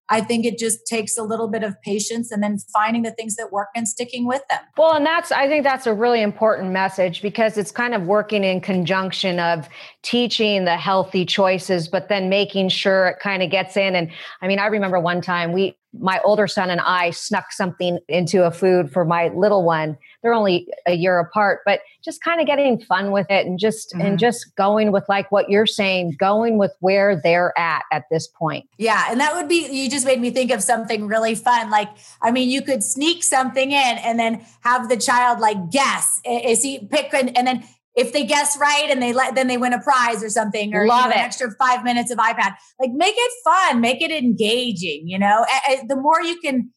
I 0.10 0.22
think 0.22 0.46
it 0.46 0.58
just 0.60 0.86
takes 0.86 1.18
a 1.18 1.24
little 1.24 1.48
bit 1.48 1.63
of 1.63 1.80
patience 1.82 2.32
and 2.32 2.44
then 2.44 2.60
finding 2.74 3.02
the 3.02 3.12
things 3.12 3.36
that 3.38 3.52
work 3.52 3.70
and 3.76 3.88
sticking 3.88 4.28
with 4.28 4.41
them. 4.50 4.60
Well, 4.78 4.94
and 4.94 5.06
that's, 5.06 5.32
I 5.32 5.48
think 5.48 5.63
that's 5.63 5.88
a 5.88 5.94
really 5.94 6.22
important 6.22 6.72
message 6.72 7.22
because 7.22 7.58
it's 7.58 7.72
kind 7.72 7.94
of 7.94 8.04
working 8.04 8.44
in 8.44 8.62
conjunction 8.62 9.39
of 9.39 9.68
teaching 10.04 10.65
the 10.65 10.78
healthy 10.78 11.26
choices, 11.26 11.88
but 11.88 12.08
then 12.10 12.30
making 12.30 12.70
sure 12.70 13.08
it 13.08 13.20
kind 13.20 13.41
of 13.41 13.50
gets 13.50 13.76
in. 13.78 13.96
And 13.96 14.12
I 14.41 14.48
mean, 14.48 14.60
I 14.60 14.68
remember 14.68 15.00
one 15.00 15.22
time 15.22 15.52
we, 15.52 15.78
my 16.00 16.20
older 16.24 16.48
son 16.48 16.70
and 16.70 16.82
I 16.82 17.12
snuck 17.12 17.52
something 17.52 18.00
into 18.08 18.46
a 18.46 18.52
food 18.52 18.92
for 18.92 19.06
my 19.06 19.30
little 19.30 19.64
one. 19.64 19.98
They're 20.22 20.34
only 20.34 20.68
a 20.86 20.94
year 20.94 21.20
apart, 21.20 21.62
but 21.66 21.82
just 22.04 22.24
kind 22.24 22.40
of 22.40 22.48
getting 22.48 22.80
fun 22.80 23.12
with 23.12 23.28
it 23.30 23.46
and 23.46 23.60
just 23.60 23.92
mm-hmm. 23.92 24.02
and 24.02 24.20
just 24.20 24.56
going 24.56 24.92
with 24.92 25.04
like 25.10 25.32
what 25.32 25.50
you're 25.50 25.66
saying, 25.66 26.16
going 26.20 26.58
with 26.58 26.74
where 26.80 27.20
they're 27.22 27.58
at 27.58 27.84
at 27.92 28.04
this 28.10 28.28
point. 28.28 28.68
Yeah, 28.78 29.08
and 29.10 29.20
that 29.20 29.36
would 29.36 29.48
be 29.48 29.68
you 29.70 29.90
just 29.90 30.06
made 30.06 30.20
me 30.20 30.32
think 30.32 30.52
of 30.52 30.62
something 30.62 31.08
really 31.08 31.36
fun. 31.36 31.70
Like 31.70 31.90
I 32.22 32.32
mean, 32.32 32.50
you 32.50 32.62
could 32.62 32.84
sneak 32.84 33.24
something 33.24 33.72
in 33.72 33.98
and 33.98 34.20
then 34.20 34.46
have 34.62 34.90
the 34.90 34.98
child 34.98 35.40
like 35.40 35.72
guess 35.72 36.22
is 36.26 36.62
he 36.62 36.80
pick 36.80 37.14
and, 37.14 37.36
and 37.38 37.48
then 37.48 37.64
if 37.96 38.12
they 38.14 38.26
guess 38.26 38.58
right 38.60 38.88
and 38.90 39.02
they 39.02 39.14
let 39.14 39.36
then 39.36 39.48
they 39.48 39.58
win 39.58 39.74
a 39.74 39.82
prize 39.82 40.24
or 40.24 40.30
something 40.30 40.74
or 40.74 40.86
Love 40.86 41.06
you 41.06 41.10
know, 41.10 41.16
an 41.16 41.20
extra 41.20 41.52
five 41.58 41.84
minutes 41.84 42.12
of 42.12 42.18
iPad. 42.18 42.56
Like 42.80 42.92
make 42.94 43.16
it 43.18 43.32
fun 43.44 43.82
make 43.82 44.02
it 44.02 44.12
engaging 44.12 45.08
you 45.08 45.20
know? 45.20 45.46
The 45.88 45.96
more 45.96 46.22
you 46.22 46.40
can 46.40 46.72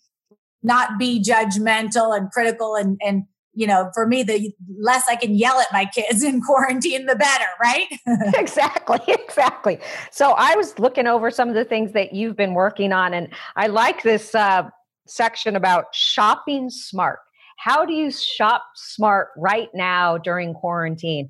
not 0.63 0.99
be 0.99 1.23
judgmental 1.23 2.17
and 2.17 2.31
critical 2.31 2.75
and 2.75 2.99
and 3.05 3.25
you 3.55 3.67
know 3.67 3.91
for 3.95 4.07
me 4.07 4.23
the 4.23 4.53
less 4.79 5.05
i 5.09 5.17
can 5.17 5.35
yell 5.35 5.59
at 5.61 5.67
my 5.73 5.85
kids 5.85 6.23
in 6.29 6.41
quarantine 6.41 7.07
the 7.07 7.17
better 7.17 7.47
right? 7.61 7.87
Exactly 8.35 9.01
exactly. 9.09 9.79
So 10.11 10.33
i 10.33 10.55
was 10.55 10.79
looking 10.79 11.07
over 11.07 11.31
some 11.31 11.49
of 11.49 11.55
the 11.55 11.65
things 11.65 11.93
that 11.93 12.13
you've 12.13 12.37
been 12.37 12.55
working 12.55 12.93
on 12.93 13.15
and 13.15 13.29
i 13.57 13.67
like 13.67 14.03
this 14.03 14.35
uh, 14.35 14.69
section 15.07 15.57
about 15.57 15.87
shopping 15.93 16.71
smart 16.71 17.21
how 17.59 17.85
do 17.85 17.93
you 17.93 18.11
shop 18.11 18.65
smart 18.75 19.29
right 19.37 19.69
now 19.75 20.17
during 20.17 20.55
quarantine? 20.55 21.29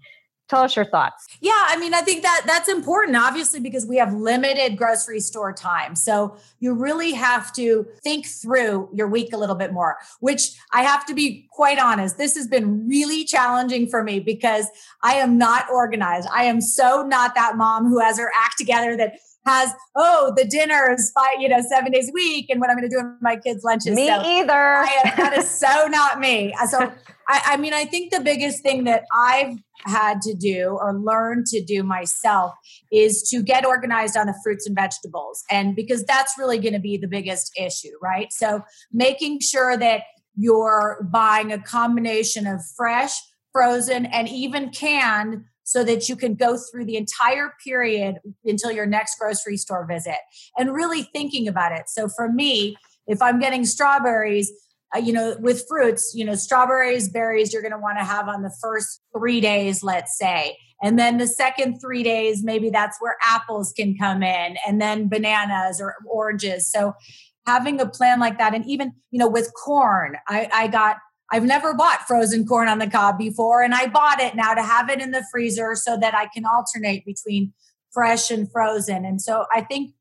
Tell 0.49 0.63
us 0.63 0.77
your 0.77 0.85
thoughts. 0.87 1.27
Yeah, 1.43 1.67
I 1.67 1.77
mean, 1.79 1.93
I 1.93 2.01
think 2.01 2.23
that 2.23 2.43
that's 2.47 2.71
important, 2.71 3.19
obviously, 3.19 3.61
because 3.61 3.85
we 3.85 3.99
have 3.99 4.15
limited 4.15 4.79
grocery 4.79 5.21
store 5.21 5.53
time. 5.53 5.95
So 5.95 6.37
you 6.59 6.73
really 6.73 7.13
have 7.13 7.53
to 7.55 7.87
think 8.03 8.27
through 8.27 8.89
your 8.95 9.09
week 9.09 9.35
a 9.35 9.37
little 9.37 9.55
bit 9.55 9.75
more, 9.75 9.99
which 10.21 10.53
I 10.73 10.83
have 10.83 11.05
to 11.07 11.15
be 11.15 11.47
quite 11.53 11.79
honest, 11.79 12.17
this 12.17 12.35
has 12.35 12.47
been 12.47 12.89
really 12.89 13.25
challenging 13.25 13.89
for 13.89 14.03
me 14.03 14.21
because 14.21 14.67
I 15.03 15.15
am 15.15 15.37
not 15.37 15.69
organized. 15.71 16.29
I 16.33 16.45
am 16.45 16.63
so 16.63 17.07
not 17.07 17.35
that 17.35 17.59
mom 17.59 17.87
who 17.87 17.99
has 18.01 18.19
her 18.19 18.31
act 18.35 18.57
together 18.57 18.97
that 18.97 19.19
has, 19.49 19.73
oh, 19.97 20.33
the 20.37 20.45
dinner 20.45 20.93
is 20.93 21.11
five, 21.15 21.41
you 21.41 21.49
know, 21.49 21.63
seven 21.69 21.91
days 21.91 22.11
a 22.11 22.13
week 22.13 22.47
and 22.51 22.61
what 22.61 22.69
I'm 22.71 22.77
going 22.77 22.89
to 22.89 22.95
do 22.95 23.03
with 23.03 23.23
my 23.23 23.37
kids' 23.37 23.65
lunches. 23.65 23.95
Me 23.95 24.07
so 24.07 24.21
either. 24.23 24.53
I, 24.53 25.13
that 25.17 25.37
is 25.39 25.49
so 25.49 25.87
not 25.89 26.21
me. 26.21 26.55
Uh, 26.61 26.67
so, 26.67 26.93
I, 27.29 27.43
I 27.47 27.57
mean, 27.57 27.73
I 27.73 27.85
think 27.85 28.13
the 28.13 28.21
biggest 28.21 28.63
thing 28.63 28.85
that 28.85 29.05
I've 29.15 29.57
had 29.87 30.21
to 30.23 30.35
do 30.35 30.79
or 30.81 30.99
learn 30.99 31.45
to 31.47 31.65
do 31.65 31.83
myself 31.83 32.53
is 32.93 33.23
to 33.31 33.43
get 33.43 33.65
organized 33.65 34.17
on 34.17 34.27
the 34.27 34.35
fruits 34.45 34.67
and 34.67 34.77
vegetables. 34.77 35.43
And 35.51 35.75
because 35.75 36.05
that's 36.05 36.35
really 36.39 36.59
going 36.59 36.75
to 36.75 36.81
be 36.81 36.99
the 36.99 37.09
biggest 37.09 37.53
issue, 37.59 37.93
right? 38.03 38.33
So, 38.33 38.63
making 38.93 39.41
sure 39.41 39.77
that 39.79 40.03
you're 40.37 41.09
buying 41.11 41.53
a 41.53 41.59
combination 41.59 42.47
of 42.47 42.61
fresh, 42.77 43.13
frozen, 43.53 44.07
and 44.07 44.29
even 44.29 44.71
canned 44.71 45.45
so 45.69 45.85
that 45.85 46.09
you 46.09 46.17
can 46.17 46.35
go 46.35 46.57
through 46.57 46.87
the 46.87 46.97
entire 46.97 47.53
period 47.63 48.17
until 48.43 48.73
your 48.73 48.87
next 48.87 49.19
grocery 49.19 49.59
store 49.59 49.87
visit 49.87 50.17
and 50.57 50.73
really 50.73 51.03
thinking 51.13 51.47
about 51.47 51.73
it. 51.73 51.91
So 51.91 52.09
for 52.09 52.33
me, 52.33 52.75
if 53.07 53.21
I'm 53.21 53.39
getting 53.39 53.67
strawberries, 53.67 54.51
uh, 54.97 54.99
you 54.99 55.13
know, 55.13 55.37
with 55.41 55.67
fruits, 55.69 56.13
you 56.15 56.25
know, 56.25 56.35
strawberries, 56.35 57.11
berries, 57.11 57.53
you're 57.53 57.61
going 57.61 57.73
to 57.73 57.79
want 57.79 57.99
to 57.99 58.05
have 58.05 58.29
on 58.29 58.43
the 58.43 58.55
first 58.63 59.03
three 59.15 59.43
days, 59.43 59.83
let's 59.83 60.17
say. 60.17 60.57
And 60.83 60.99
then 60.99 61.19
the 61.19 61.27
second 61.27 61.81
three 61.81 62.03
days, 62.03 62.43
maybe 62.43 62.71
that's 62.71 62.97
where 62.99 63.19
apples 63.23 63.75
can 63.77 63.95
come 63.99 64.23
in, 64.23 64.57
and 64.67 64.81
then 64.81 65.07
bananas 65.09 65.83
or 65.83 65.97
oranges. 66.07 66.71
So 66.71 66.95
having 67.47 67.79
a 67.79 67.87
plan 67.87 68.21
like 68.21 68.39
that, 68.39 68.55
and 68.55 68.65
even, 68.67 68.93
you 69.11 69.19
know, 69.19 69.29
with 69.29 69.53
corn, 69.53 70.17
I, 70.29 70.49
I 70.51 70.69
got 70.69 70.97
I've 71.31 71.45
never 71.45 71.75
bought 71.75 72.07
frozen 72.07 72.47
corn 72.47 72.69
on 72.69 72.79
the 72.79 72.89
cob 72.89 73.19
before, 73.19 73.63
and 73.63 73.75
I 73.75 73.87
bought 73.87 74.21
it 74.21 74.35
now 74.35 74.55
to 74.55 74.63
have 74.63 74.89
it 74.89 75.01
in 75.01 75.11
the 75.11 75.25
freezer 75.31 75.75
so 75.75 75.97
that 75.99 76.15
I 76.15 76.27
can 76.27 76.45
alternate 76.47 77.05
between 77.05 77.53
fresh 77.91 78.31
and 78.31 78.51
frozen. 78.51 79.05
And 79.05 79.21
so 79.21 79.45
I 79.55 79.61
think 79.61 79.93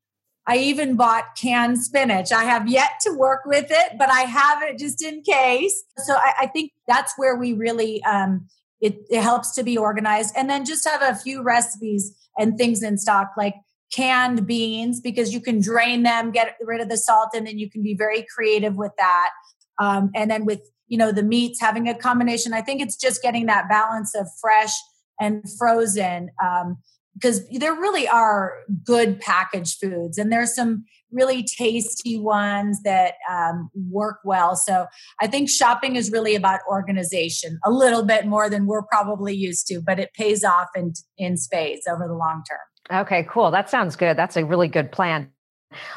I 0.46 0.56
even 0.56 0.96
bought 0.96 1.36
canned 1.36 1.82
spinach. 1.82 2.32
I 2.32 2.44
have 2.44 2.68
yet 2.68 2.92
to 3.02 3.12
work 3.12 3.42
with 3.44 3.66
it, 3.68 3.98
but 3.98 4.08
I 4.08 4.22
have 4.22 4.62
it 4.62 4.78
just 4.78 5.04
in 5.04 5.22
case. 5.22 5.84
So 5.98 6.14
I, 6.14 6.32
I 6.40 6.46
think 6.46 6.72
that's 6.86 7.12
where 7.18 7.36
we 7.36 7.52
really 7.52 8.02
um, 8.04 8.46
it, 8.80 8.98
it 9.10 9.22
helps 9.22 9.54
to 9.56 9.62
be 9.62 9.76
organized, 9.76 10.34
and 10.36 10.48
then 10.48 10.64
just 10.64 10.88
have 10.88 11.02
a 11.02 11.18
few 11.18 11.42
recipes 11.42 12.14
and 12.38 12.56
things 12.56 12.82
in 12.82 12.96
stock 12.96 13.32
like 13.36 13.54
canned 13.92 14.46
beans 14.46 15.00
because 15.00 15.34
you 15.34 15.40
can 15.40 15.60
drain 15.60 16.02
them, 16.02 16.30
get 16.30 16.56
rid 16.62 16.80
of 16.80 16.88
the 16.88 16.96
salt, 16.96 17.30
and 17.34 17.46
then 17.46 17.58
you 17.58 17.68
can 17.68 17.82
be 17.82 17.94
very 17.94 18.24
creative 18.34 18.76
with 18.76 18.92
that. 18.96 19.30
Um, 19.78 20.10
and 20.14 20.30
then 20.30 20.44
with 20.44 20.60
you 20.88 20.98
know 20.98 21.12
the 21.12 21.22
meats 21.22 21.60
having 21.60 21.88
a 21.88 21.94
combination 21.94 22.52
i 22.52 22.62
think 22.62 22.80
it's 22.80 22.96
just 22.96 23.22
getting 23.22 23.46
that 23.46 23.68
balance 23.68 24.14
of 24.14 24.26
fresh 24.40 24.72
and 25.20 25.44
frozen 25.58 26.30
um, 26.42 26.78
because 27.14 27.48
there 27.48 27.74
really 27.74 28.06
are 28.06 28.54
good 28.84 29.20
packaged 29.20 29.78
foods 29.80 30.18
and 30.18 30.32
there's 30.32 30.54
some 30.54 30.84
really 31.10 31.42
tasty 31.42 32.18
ones 32.18 32.82
that 32.82 33.14
um, 33.30 33.70
work 33.90 34.18
well. 34.24 34.56
So 34.56 34.86
i 35.20 35.26
think 35.26 35.48
shopping 35.48 35.96
is 35.96 36.10
really 36.10 36.34
about 36.34 36.60
organization 36.68 37.58
a 37.64 37.70
little 37.70 38.04
bit 38.04 38.26
more 38.26 38.48
than 38.48 38.66
we're 38.66 38.82
probably 38.82 39.34
used 39.34 39.66
to 39.68 39.80
but 39.80 39.98
it 39.98 40.12
pays 40.14 40.44
off 40.44 40.68
in 40.76 40.92
in 41.16 41.36
spades 41.36 41.86
over 41.86 42.06
the 42.06 42.14
long 42.14 42.42
term. 42.48 43.00
Okay 43.00 43.26
cool. 43.28 43.50
That 43.50 43.68
sounds 43.68 43.96
good. 43.96 44.16
That's 44.16 44.36
a 44.36 44.44
really 44.44 44.68
good 44.68 44.90
plan. 44.92 45.30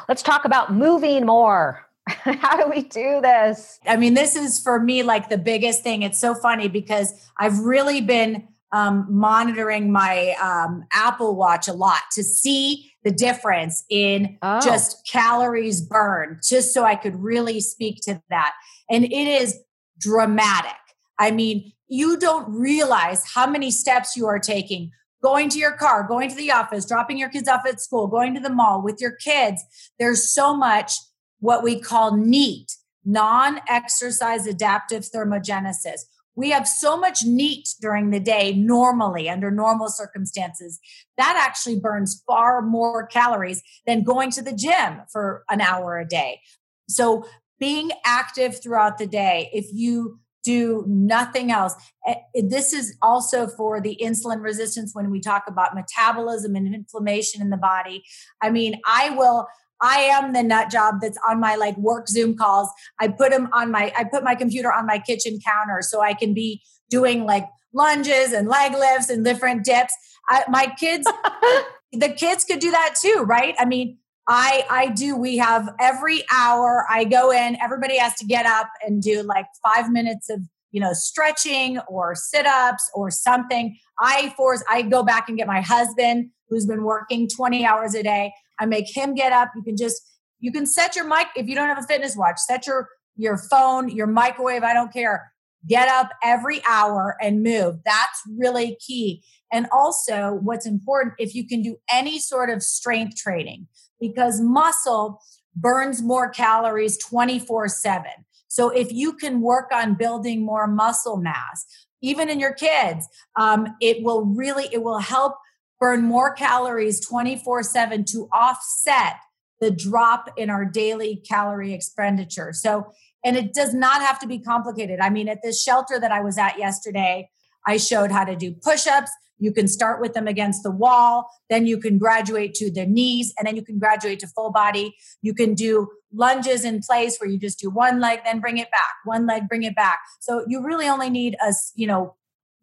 Let's 0.08 0.22
talk 0.22 0.44
about 0.44 0.72
moving 0.72 1.24
more 1.24 1.86
How 2.08 2.56
do 2.56 2.70
we 2.70 2.82
do 2.82 3.20
this? 3.20 3.78
I 3.86 3.96
mean, 3.96 4.14
this 4.14 4.34
is 4.34 4.60
for 4.60 4.80
me 4.80 5.02
like 5.02 5.28
the 5.28 5.38
biggest 5.38 5.82
thing. 5.82 6.02
It's 6.02 6.20
so 6.20 6.34
funny 6.34 6.68
because 6.68 7.12
I've 7.38 7.58
really 7.60 8.00
been 8.00 8.48
um, 8.72 9.06
monitoring 9.08 9.92
my 9.92 10.34
um, 10.42 10.84
Apple 10.92 11.36
Watch 11.36 11.68
a 11.68 11.72
lot 11.72 12.00
to 12.12 12.24
see 12.24 12.90
the 13.04 13.10
difference 13.10 13.84
in 13.90 14.38
oh. 14.42 14.60
just 14.60 15.06
calories 15.06 15.80
burned, 15.80 16.38
just 16.42 16.72
so 16.72 16.84
I 16.84 16.96
could 16.96 17.16
really 17.22 17.60
speak 17.60 18.00
to 18.02 18.20
that. 18.30 18.54
And 18.90 19.04
it 19.04 19.12
is 19.12 19.58
dramatic. 19.98 20.72
I 21.18 21.30
mean, 21.30 21.72
you 21.88 22.16
don't 22.18 22.50
realize 22.50 23.24
how 23.34 23.46
many 23.46 23.70
steps 23.70 24.16
you 24.16 24.26
are 24.26 24.38
taking 24.38 24.90
going 25.22 25.48
to 25.50 25.58
your 25.58 25.72
car, 25.72 26.02
going 26.02 26.28
to 26.28 26.34
the 26.34 26.50
office, 26.50 26.84
dropping 26.84 27.16
your 27.16 27.28
kids 27.28 27.48
off 27.48 27.62
at 27.66 27.80
school, 27.80 28.08
going 28.08 28.34
to 28.34 28.40
the 28.40 28.50
mall 28.50 28.82
with 28.82 29.00
your 29.00 29.12
kids. 29.12 29.62
There's 29.98 30.32
so 30.32 30.56
much 30.56 30.94
what 31.42 31.64
we 31.64 31.78
call 31.78 32.16
NEAT, 32.16 32.76
non 33.04 33.60
exercise 33.68 34.46
adaptive 34.46 35.02
thermogenesis. 35.02 36.02
We 36.34 36.50
have 36.50 36.66
so 36.66 36.96
much 36.96 37.24
NEAT 37.24 37.68
during 37.80 38.10
the 38.10 38.20
day 38.20 38.54
normally 38.54 39.28
under 39.28 39.50
normal 39.50 39.88
circumstances. 39.88 40.78
That 41.18 41.36
actually 41.36 41.80
burns 41.80 42.22
far 42.26 42.62
more 42.62 43.06
calories 43.06 43.62
than 43.86 44.04
going 44.04 44.30
to 44.30 44.42
the 44.42 44.54
gym 44.54 45.02
for 45.12 45.44
an 45.50 45.60
hour 45.60 45.98
a 45.98 46.06
day. 46.06 46.40
So, 46.88 47.26
being 47.58 47.90
active 48.04 48.62
throughout 48.62 48.98
the 48.98 49.06
day, 49.06 49.50
if 49.52 49.66
you 49.72 50.20
do 50.44 50.84
nothing 50.88 51.52
else. 51.52 51.74
Eh, 52.06 52.14
this 52.34 52.72
is 52.72 52.96
also 53.00 53.46
for 53.46 53.80
the 53.80 53.96
insulin 54.02 54.42
resistance 54.42 54.92
when 54.92 55.10
we 55.10 55.20
talk 55.20 55.44
about 55.46 55.74
metabolism 55.74 56.56
and 56.56 56.74
inflammation 56.74 57.40
in 57.40 57.50
the 57.50 57.56
body. 57.56 58.02
I 58.40 58.50
mean, 58.50 58.80
I 58.84 59.10
will 59.10 59.46
I 59.82 59.98
am 59.98 60.32
the 60.32 60.42
nut 60.42 60.70
job 60.70 61.00
that's 61.02 61.18
on 61.28 61.40
my 61.40 61.56
like 61.56 61.76
work 61.76 62.08
Zoom 62.08 62.36
calls. 62.36 62.70
I 63.00 63.08
put 63.08 63.30
them 63.30 63.48
on 63.52 63.70
my, 63.70 63.92
I 63.96 64.04
put 64.04 64.22
my 64.22 64.34
computer 64.34 64.72
on 64.72 64.86
my 64.86 64.98
kitchen 64.98 65.38
counter 65.44 65.82
so 65.82 66.00
I 66.00 66.14
can 66.14 66.32
be 66.32 66.62
doing 66.88 67.24
like 67.24 67.46
lunges 67.74 68.32
and 68.32 68.48
leg 68.48 68.72
lifts 68.72 69.10
and 69.10 69.24
different 69.24 69.64
dips. 69.64 69.94
I, 70.28 70.44
my 70.48 70.72
kids, 70.78 71.06
the 71.92 72.08
kids 72.10 72.44
could 72.44 72.60
do 72.60 72.70
that 72.70 72.94
too, 73.00 73.24
right? 73.26 73.54
I 73.58 73.64
mean, 73.64 73.98
I 74.28 74.64
I 74.70 74.88
do. 74.88 75.16
We 75.16 75.38
have 75.38 75.68
every 75.80 76.22
hour 76.32 76.86
I 76.88 77.04
go 77.04 77.32
in. 77.32 77.56
Everybody 77.60 77.98
has 77.98 78.14
to 78.16 78.24
get 78.24 78.46
up 78.46 78.68
and 78.86 79.02
do 79.02 79.22
like 79.22 79.46
five 79.64 79.90
minutes 79.90 80.30
of 80.30 80.40
you 80.70 80.80
know 80.80 80.92
stretching 80.92 81.78
or 81.88 82.14
sit 82.14 82.46
ups 82.46 82.88
or 82.94 83.10
something. 83.10 83.76
I 83.98 84.32
force. 84.36 84.62
I 84.70 84.82
go 84.82 85.02
back 85.02 85.28
and 85.28 85.36
get 85.36 85.48
my 85.48 85.60
husband 85.60 86.30
who's 86.48 86.66
been 86.66 86.84
working 86.84 87.28
twenty 87.28 87.66
hours 87.66 87.94
a 87.94 88.02
day. 88.04 88.32
I 88.58 88.66
make 88.66 88.94
him 88.94 89.14
get 89.14 89.32
up. 89.32 89.50
You 89.56 89.62
can 89.62 89.76
just 89.76 90.02
you 90.40 90.52
can 90.52 90.66
set 90.66 90.96
your 90.96 91.06
mic 91.06 91.28
if 91.36 91.46
you 91.46 91.54
don't 91.54 91.68
have 91.68 91.82
a 91.82 91.86
fitness 91.86 92.16
watch. 92.16 92.38
Set 92.38 92.66
your 92.66 92.88
your 93.16 93.36
phone, 93.36 93.88
your 93.90 94.06
microwave. 94.06 94.62
I 94.62 94.74
don't 94.74 94.92
care. 94.92 95.32
Get 95.68 95.88
up 95.88 96.10
every 96.24 96.60
hour 96.68 97.16
and 97.20 97.42
move. 97.42 97.76
That's 97.84 98.20
really 98.36 98.76
key. 98.84 99.22
And 99.52 99.68
also, 99.70 100.40
what's 100.42 100.66
important 100.66 101.14
if 101.18 101.34
you 101.34 101.46
can 101.46 101.62
do 101.62 101.76
any 101.92 102.18
sort 102.18 102.50
of 102.50 102.62
strength 102.62 103.16
training, 103.16 103.68
because 104.00 104.40
muscle 104.40 105.20
burns 105.54 106.02
more 106.02 106.28
calories 106.28 106.96
24 106.98 107.68
7. 107.68 108.04
So 108.48 108.70
if 108.70 108.92
you 108.92 109.14
can 109.14 109.40
work 109.40 109.70
on 109.72 109.94
building 109.94 110.44
more 110.44 110.66
muscle 110.66 111.16
mass, 111.16 111.64
even 112.02 112.28
in 112.28 112.40
your 112.40 112.52
kids, 112.52 113.08
um, 113.36 113.68
it 113.80 114.02
will 114.02 114.26
really, 114.26 114.68
it 114.72 114.82
will 114.82 114.98
help 114.98 115.36
burn 115.82 116.04
more 116.04 116.32
calories 116.32 117.04
24 117.04 117.64
7 117.64 118.04
to 118.04 118.28
offset 118.32 119.16
the 119.60 119.68
drop 119.68 120.30
in 120.36 120.48
our 120.48 120.64
daily 120.64 121.20
calorie 121.28 121.74
expenditure. 121.74 122.52
So, 122.52 122.92
and 123.24 123.36
it 123.36 123.52
does 123.52 123.74
not 123.74 124.00
have 124.00 124.20
to 124.20 124.28
be 124.28 124.38
complicated. 124.38 125.00
I 125.00 125.10
mean, 125.10 125.28
at 125.28 125.40
this 125.42 125.60
shelter 125.60 125.98
that 125.98 126.12
I 126.12 126.20
was 126.20 126.38
at 126.38 126.56
yesterday, 126.56 127.30
I 127.66 127.78
showed 127.78 128.12
how 128.12 128.22
to 128.22 128.36
do 128.36 128.54
push 128.54 128.86
ups. 128.86 129.10
You 129.40 129.52
can 129.52 129.66
start 129.66 130.00
with 130.00 130.14
them 130.14 130.28
against 130.28 130.62
the 130.62 130.70
wall, 130.70 131.28
then 131.50 131.66
you 131.66 131.78
can 131.78 131.98
graduate 131.98 132.54
to 132.54 132.70
the 132.70 132.86
knees, 132.86 133.34
and 133.36 133.48
then 133.48 133.56
you 133.56 133.64
can 133.64 133.80
graduate 133.80 134.20
to 134.20 134.28
full 134.28 134.52
body. 134.52 134.94
You 135.20 135.34
can 135.34 135.54
do 135.54 135.88
lunges 136.12 136.64
in 136.64 136.78
place 136.78 137.18
where 137.18 137.28
you 137.28 137.40
just 137.40 137.58
do 137.58 137.70
one 137.70 137.98
leg, 137.98 138.20
then 138.24 138.38
bring 138.38 138.58
it 138.58 138.70
back, 138.70 138.94
one 139.04 139.26
leg, 139.26 139.48
bring 139.48 139.64
it 139.64 139.74
back. 139.74 139.98
So 140.20 140.44
you 140.46 140.64
really 140.64 140.86
only 140.86 141.10
need 141.10 141.34
a, 141.44 141.52
you 141.74 141.88
know, 141.88 142.14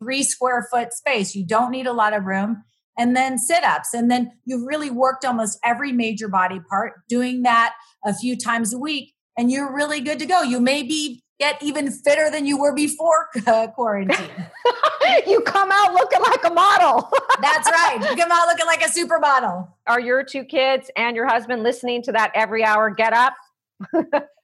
three 0.02 0.24
square 0.24 0.66
foot 0.72 0.94
space. 0.94 1.36
You 1.36 1.46
don't 1.46 1.72
need 1.72 1.86
a 1.86 1.92
lot 1.92 2.14
of 2.14 2.24
room. 2.24 2.64
And 3.00 3.16
then 3.16 3.40
sit 3.40 3.64
ups. 3.64 3.94
And 3.94 4.12
then 4.12 4.34
you've 4.46 4.68
really 4.68 4.92
worked 4.92 5.26
almost 5.26 5.58
every 5.64 5.92
major 5.92 6.28
body 6.28 6.60
part, 6.70 7.08
doing 7.08 7.42
that 7.44 7.74
a 8.06 8.14
few 8.14 8.38
times 8.38 8.74
a 8.74 8.78
week. 8.78 9.16
And 9.38 9.50
you're 9.50 9.74
really 9.74 10.02
good 10.02 10.20
to 10.20 10.26
go. 10.26 10.44
You 10.44 10.60
may 10.60 10.84
be 10.84 11.24
get 11.40 11.64
even 11.64 11.90
fitter 11.90 12.30
than 12.30 12.46
you 12.46 12.60
were 12.60 12.76
before 12.76 13.30
quarantine. 13.76 14.30
you 15.28 15.42
come 15.42 15.72
out 15.72 15.94
looking 15.94 16.22
like 16.22 16.44
a 16.44 16.54
model. 16.54 17.10
That's 17.42 17.72
right. 17.72 17.98
You 18.02 18.16
come 18.16 18.32
out 18.32 18.48
looking 18.48 18.66
like 18.66 18.82
a 18.84 18.90
supermodel. 18.90 19.70
Are 19.88 20.00
your 20.00 20.24
two 20.24 20.44
kids 20.44 20.92
and 20.96 21.16
your 21.16 21.28
husband 21.28 21.64
listening 21.64 22.04
to 22.04 22.12
that 22.12 22.32
every 22.36 22.64
hour 22.64 22.90
get 22.90 23.14
up? 23.14 23.34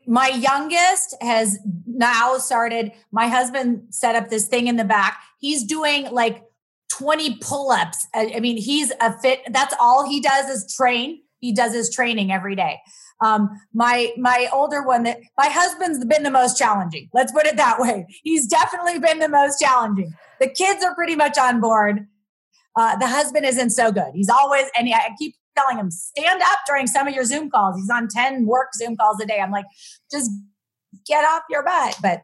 my 0.08 0.30
youngest 0.30 1.16
has 1.22 1.60
now 1.86 2.38
started. 2.38 2.94
My 3.12 3.28
husband 3.28 3.88
set 3.90 4.16
up 4.16 4.30
this 4.30 4.48
thing 4.48 4.68
in 4.68 4.78
the 4.78 4.86
back. 4.86 5.20
He's 5.40 5.64
doing 5.64 6.10
like 6.12 6.44
20 6.98 7.38
pull-ups. 7.42 8.08
I 8.14 8.40
mean, 8.40 8.58
he's 8.58 8.92
a 9.02 9.18
fit. 9.20 9.42
That's 9.52 9.76
all 9.80 10.08
he 10.08 10.22
does 10.22 10.50
is 10.50 10.74
train. 10.76 11.22
He 11.40 11.54
does 11.54 11.74
his 11.74 11.94
training 11.94 12.32
every 12.32 12.56
day. 12.56 12.80
Um, 13.24 13.50
my 13.74 14.12
my 14.18 14.50
older 14.52 14.82
one 14.82 15.04
that 15.04 15.20
my 15.38 15.48
husband's 15.48 16.04
been 16.06 16.24
the 16.24 16.32
most 16.32 16.58
challenging. 16.58 17.10
Let's 17.14 17.32
put 17.32 17.46
it 17.46 17.56
that 17.58 17.80
way. 17.80 18.06
He's 18.24 18.48
definitely 18.48 19.00
been 19.00 19.20
the 19.20 19.30
most 19.30 19.60
challenging. 19.60 20.14
The 20.40 20.50
kids 20.50 20.84
are 20.84 20.94
pretty 20.96 21.16
much 21.16 21.38
on 21.38 21.62
board. 21.62 22.08
Uh, 22.78 22.98
the 22.98 23.08
husband 23.08 23.46
isn't 23.46 23.70
so 23.70 23.92
good. 23.92 24.12
He's 24.14 24.30
always 24.30 24.66
and 24.78 24.90
I 24.94 25.12
keep 25.18 25.36
telling 25.58 25.78
him 25.78 25.92
stand 25.92 26.42
up 26.42 26.60
during 26.68 26.88
some 26.88 27.08
of 27.08 27.14
your 27.14 27.24
Zoom 27.24 27.50
calls. 27.50 27.78
He's 27.78 27.90
on 27.90 28.10
ten 28.10 28.46
work 28.46 28.74
Zoom 28.76 28.98
calls 28.98 29.22
a 29.22 29.26
day. 29.26 29.40
I'm 29.40 29.52
like, 29.52 29.66
just 30.12 30.30
get 31.08 31.24
off 31.24 31.44
your 31.50 31.64
butt. 31.64 31.98
But 32.02 32.22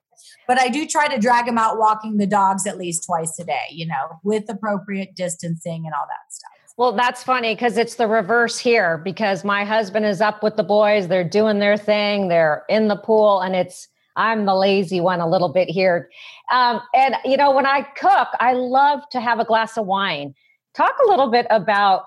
but 0.47 0.59
I 0.59 0.69
do 0.69 0.87
try 0.87 1.07
to 1.07 1.19
drag 1.19 1.47
him 1.47 1.57
out 1.57 1.77
walking 1.77 2.17
the 2.17 2.27
dogs 2.27 2.65
at 2.67 2.77
least 2.77 3.05
twice 3.05 3.37
a 3.39 3.43
day. 3.43 3.67
You 3.71 3.87
know, 3.87 4.19
with 4.23 4.49
appropriate 4.49 5.15
distancing 5.15 5.85
and 5.85 5.93
all 5.93 6.05
that 6.07 6.33
stuff. 6.33 6.51
Well, 6.77 6.93
that's 6.93 7.21
funny 7.21 7.53
because 7.53 7.77
it's 7.77 7.95
the 7.95 8.07
reverse 8.07 8.57
here 8.57 8.97
because 8.97 9.43
my 9.43 9.65
husband 9.65 10.05
is 10.05 10.21
up 10.21 10.41
with 10.41 10.55
the 10.55 10.63
boys. 10.63 11.07
They're 11.07 11.23
doing 11.23 11.59
their 11.59 11.77
thing. 11.77 12.27
They're 12.27 12.63
in 12.69 12.87
the 12.87 12.95
pool 12.95 13.41
and 13.41 13.55
it's, 13.55 13.87
I'm 14.15 14.45
the 14.45 14.55
lazy 14.55 14.99
one 14.99 15.19
a 15.19 15.29
little 15.29 15.49
bit 15.49 15.69
here. 15.69 16.09
Um, 16.51 16.81
and, 16.95 17.15
you 17.23 17.37
know, 17.37 17.51
when 17.51 17.65
I 17.65 17.81
cook, 17.81 18.29
I 18.39 18.53
love 18.53 19.01
to 19.11 19.19
have 19.19 19.39
a 19.39 19.45
glass 19.45 19.77
of 19.77 19.85
wine. 19.85 20.33
Talk 20.73 20.95
a 21.05 21.09
little 21.09 21.29
bit 21.29 21.45
about 21.49 22.05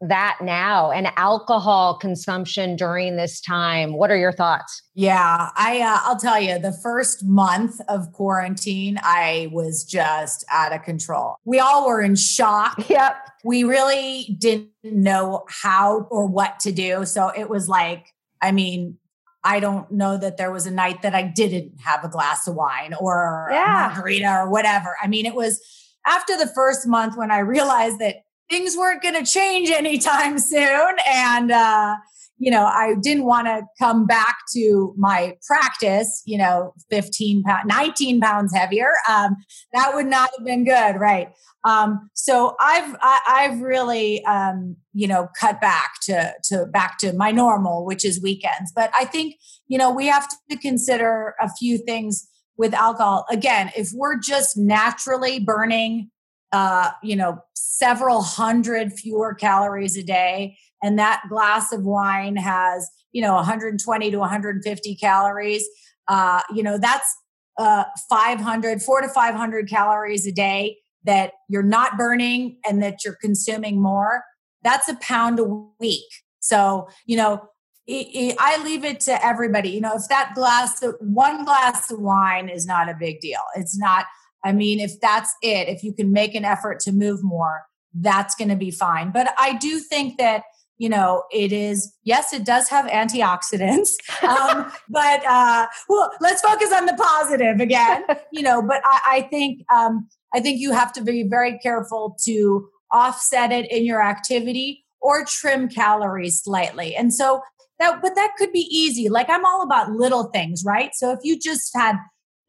that 0.00 0.38
now 0.42 0.90
and 0.90 1.08
alcohol 1.16 1.98
consumption 1.98 2.76
during 2.76 3.16
this 3.16 3.40
time. 3.40 3.94
What 3.96 4.10
are 4.10 4.16
your 4.16 4.32
thoughts? 4.32 4.82
Yeah 4.94 5.50
i 5.56 5.80
uh, 5.80 6.00
i'll 6.04 6.18
tell 6.18 6.40
you 6.40 6.58
the 6.58 6.72
first 6.72 7.22
month 7.24 7.80
of 7.88 8.12
quarantine 8.12 8.98
i 9.02 9.48
was 9.52 9.84
just 9.84 10.44
out 10.50 10.72
of 10.72 10.82
control. 10.82 11.36
We 11.44 11.58
all 11.58 11.86
were 11.86 12.00
in 12.00 12.16
shock. 12.16 12.84
Yep. 12.96 13.16
We 13.44 13.62
really 13.64 14.36
didn't 14.38 14.70
know 14.82 15.44
how 15.48 16.08
or 16.10 16.26
what 16.26 16.58
to 16.60 16.72
do. 16.72 17.04
So 17.04 17.28
it 17.28 17.48
was 17.50 17.68
like 17.68 18.12
i 18.40 18.52
mean 18.52 18.98
I 19.44 19.60
don't 19.60 19.88
know 19.92 20.18
that 20.18 20.38
there 20.38 20.50
was 20.50 20.66
a 20.66 20.72
night 20.72 21.02
that 21.02 21.14
I 21.14 21.22
didn't 21.22 21.80
have 21.80 22.02
a 22.02 22.08
glass 22.08 22.48
of 22.48 22.56
wine 22.56 22.94
or 22.98 23.48
yeah. 23.52 23.86
a 23.86 23.94
margarita 23.94 24.28
or 24.28 24.50
whatever. 24.50 24.96
I 25.00 25.06
mean, 25.06 25.24
it 25.24 25.36
was 25.36 25.60
after 26.04 26.36
the 26.36 26.48
first 26.48 26.84
month 26.86 27.16
when 27.16 27.30
I 27.30 27.38
realized 27.38 28.00
that 28.00 28.22
things 28.48 28.76
weren't 28.76 29.02
going 29.02 29.14
to 29.14 29.30
change 29.30 29.70
anytime 29.70 30.38
soon. 30.38 30.96
And, 31.08 31.50
uh, 31.50 31.96
you 32.38 32.50
know, 32.50 32.66
I 32.66 32.94
didn't 33.00 33.24
want 33.24 33.46
to 33.46 33.62
come 33.78 34.06
back 34.06 34.38
to 34.54 34.94
my 34.98 35.36
practice, 35.46 36.22
you 36.26 36.36
know, 36.36 36.74
15 36.90 37.42
pounds, 37.42 37.64
19 37.66 38.20
pounds 38.20 38.54
heavier. 38.54 38.90
Um, 39.08 39.36
that 39.72 39.94
would 39.94 40.06
not 40.06 40.30
have 40.36 40.44
been 40.44 40.64
good. 40.64 41.00
Right. 41.00 41.28
Um, 41.64 42.10
so 42.14 42.54
I've, 42.60 42.94
I, 43.02 43.12
have 43.12 43.22
i 43.26 43.42
have 43.42 43.60
really, 43.60 44.24
um, 44.24 44.76
you 44.92 45.08
know, 45.08 45.28
cut 45.38 45.60
back 45.60 45.94
to, 46.02 46.32
to 46.44 46.66
back 46.66 46.98
to 46.98 47.12
my 47.14 47.32
normal, 47.32 47.84
which 47.84 48.04
is 48.04 48.22
weekends. 48.22 48.70
But 48.74 48.90
I 48.94 49.04
think, 49.06 49.36
you 49.66 49.78
know, 49.78 49.90
we 49.90 50.06
have 50.06 50.28
to 50.50 50.56
consider 50.58 51.34
a 51.40 51.48
few 51.48 51.78
things 51.78 52.28
with 52.56 52.72
alcohol. 52.74 53.26
Again, 53.30 53.72
if 53.76 53.90
we're 53.94 54.18
just 54.18 54.56
naturally 54.56 55.40
burning 55.40 56.10
uh, 56.52 56.90
you 57.02 57.16
know, 57.16 57.38
several 57.54 58.22
hundred 58.22 58.92
fewer 58.92 59.34
calories 59.34 59.96
a 59.96 60.02
day. 60.02 60.56
And 60.82 60.98
that 60.98 61.22
glass 61.28 61.72
of 61.72 61.84
wine 61.84 62.36
has, 62.36 62.88
you 63.12 63.22
know, 63.22 63.34
120 63.34 64.10
to 64.10 64.18
150 64.18 64.96
calories. 64.96 65.66
Uh, 66.08 66.40
you 66.54 66.62
know, 66.62 66.78
that's 66.78 67.14
uh, 67.58 67.84
500, 68.08 68.82
four 68.82 69.00
to 69.00 69.08
500 69.08 69.68
calories 69.68 70.26
a 70.26 70.32
day 70.32 70.78
that 71.04 71.32
you're 71.48 71.62
not 71.62 71.96
burning 71.96 72.58
and 72.68 72.82
that 72.82 73.04
you're 73.04 73.16
consuming 73.20 73.80
more. 73.80 74.22
That's 74.62 74.88
a 74.88 74.96
pound 74.96 75.38
a 75.38 75.44
week. 75.80 76.04
So, 76.40 76.88
you 77.06 77.16
know, 77.16 77.48
I 77.88 78.60
leave 78.64 78.84
it 78.84 79.00
to 79.00 79.24
everybody. 79.24 79.70
You 79.70 79.80
know, 79.80 79.94
if 79.94 80.08
that 80.08 80.32
glass, 80.34 80.82
one 81.00 81.44
glass 81.44 81.90
of 81.90 82.00
wine 82.00 82.48
is 82.48 82.66
not 82.66 82.88
a 82.88 82.94
big 82.98 83.20
deal. 83.20 83.40
It's 83.54 83.78
not 83.78 84.06
I 84.46 84.52
mean, 84.52 84.80
if 84.80 85.00
that's 85.00 85.34
it, 85.42 85.68
if 85.68 85.82
you 85.82 85.92
can 85.92 86.12
make 86.12 86.34
an 86.34 86.44
effort 86.44 86.80
to 86.80 86.92
move 86.92 87.22
more, 87.22 87.66
that's 87.94 88.34
going 88.34 88.48
to 88.48 88.56
be 88.56 88.70
fine. 88.70 89.10
But 89.10 89.34
I 89.38 89.56
do 89.56 89.78
think 89.78 90.18
that 90.18 90.44
you 90.78 90.90
know 90.90 91.24
it 91.32 91.52
is 91.52 91.94
yes 92.04 92.34
it 92.34 92.44
does 92.44 92.68
have 92.68 92.84
antioxidants 92.90 93.92
um, 94.22 94.70
but 94.90 95.24
uh, 95.24 95.66
well 95.88 96.12
let's 96.20 96.42
focus 96.42 96.70
on 96.70 96.84
the 96.84 96.92
positive 96.92 97.60
again 97.60 98.04
you 98.30 98.42
know 98.42 98.60
but 98.60 98.82
i, 98.84 99.00
I 99.06 99.20
think 99.22 99.62
um, 99.74 100.06
i 100.34 100.40
think 100.40 100.60
you 100.60 100.72
have 100.72 100.92
to 100.92 101.02
be 101.02 101.22
very 101.26 101.58
careful 101.60 102.14
to 102.24 102.68
offset 102.92 103.52
it 103.52 103.70
in 103.70 103.84
your 103.84 104.02
activity 104.02 104.84
or 105.00 105.24
trim 105.24 105.68
calories 105.68 106.42
slightly. 106.42 106.94
And 106.96 107.12
so 107.12 107.42
that 107.78 108.00
but 108.02 108.14
that 108.14 108.32
could 108.38 108.52
be 108.52 108.66
easy. 108.70 109.08
Like 109.08 109.28
i'm 109.28 109.44
all 109.44 109.62
about 109.62 109.92
little 109.92 110.24
things 110.24 110.62
right? 110.64 110.90
So 110.94 111.12
if 111.12 111.20
you 111.22 111.38
just 111.38 111.70
had 111.74 111.96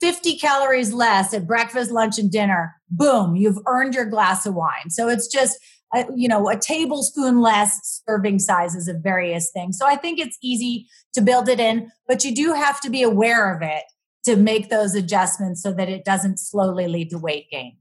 50 0.01 0.38
calories 0.38 0.93
less 0.93 1.33
at 1.33 1.47
breakfast, 1.47 1.91
lunch, 1.91 2.19
and 2.19 2.31
dinner, 2.31 2.75
boom, 2.89 3.36
you've 3.36 3.57
earned 3.65 3.95
your 3.95 4.05
glass 4.05 4.45
of 4.45 4.53
wine. 4.53 4.89
So 4.89 5.07
it's 5.10 5.27
just, 5.27 5.57
a, 5.93 6.05
you 6.15 6.27
know, 6.27 6.49
a 6.49 6.57
tablespoon 6.57 7.41
less 7.41 8.01
serving 8.07 8.39
sizes 8.39 8.88
of 8.88 8.97
various 9.01 9.51
things. 9.51 9.77
So 9.77 9.86
I 9.86 9.95
think 9.95 10.19
it's 10.19 10.38
easy 10.41 10.88
to 11.13 11.21
build 11.21 11.49
it 11.49 11.60
in, 11.60 11.89
but 12.07 12.23
you 12.23 12.36
do 12.36 12.53
have 12.53 12.81
to 12.81 12.89
be 12.89 13.03
aware 13.03 13.53
of 13.55 13.62
it 13.62 13.83
to 14.25 14.36
make 14.36 14.69
those 14.69 14.93
adjustments 14.93 15.63
so 15.63 15.71
that 15.73 15.88
it 15.88 16.03
doesn't 16.03 16.38
slowly 16.38 16.88
lead 16.88 17.10
to 17.12 17.17
weight 17.17 17.49
gain. 17.49 17.77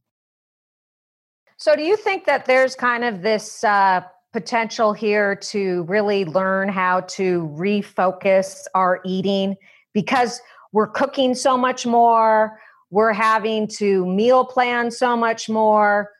So 1.58 1.74
do 1.74 1.82
you 1.82 1.96
think 1.96 2.26
that 2.26 2.44
there's 2.44 2.74
kind 2.74 3.02
of 3.02 3.22
this 3.22 3.64
uh, 3.64 4.02
potential 4.32 4.92
here 4.92 5.34
to 5.36 5.82
really 5.84 6.24
learn 6.24 6.68
how 6.68 7.00
to 7.00 7.48
refocus 7.58 8.64
our 8.74 9.00
eating? 9.04 9.56
Because 9.92 10.40
we're 10.72 10.88
cooking 10.88 11.34
so 11.34 11.56
much 11.56 11.86
more, 11.86 12.58
we're 12.90 13.12
having 13.12 13.68
to 13.78 14.06
meal 14.06 14.44
plan 14.44 14.90
so 14.90 15.16
much 15.16 15.48
more. 15.48 16.10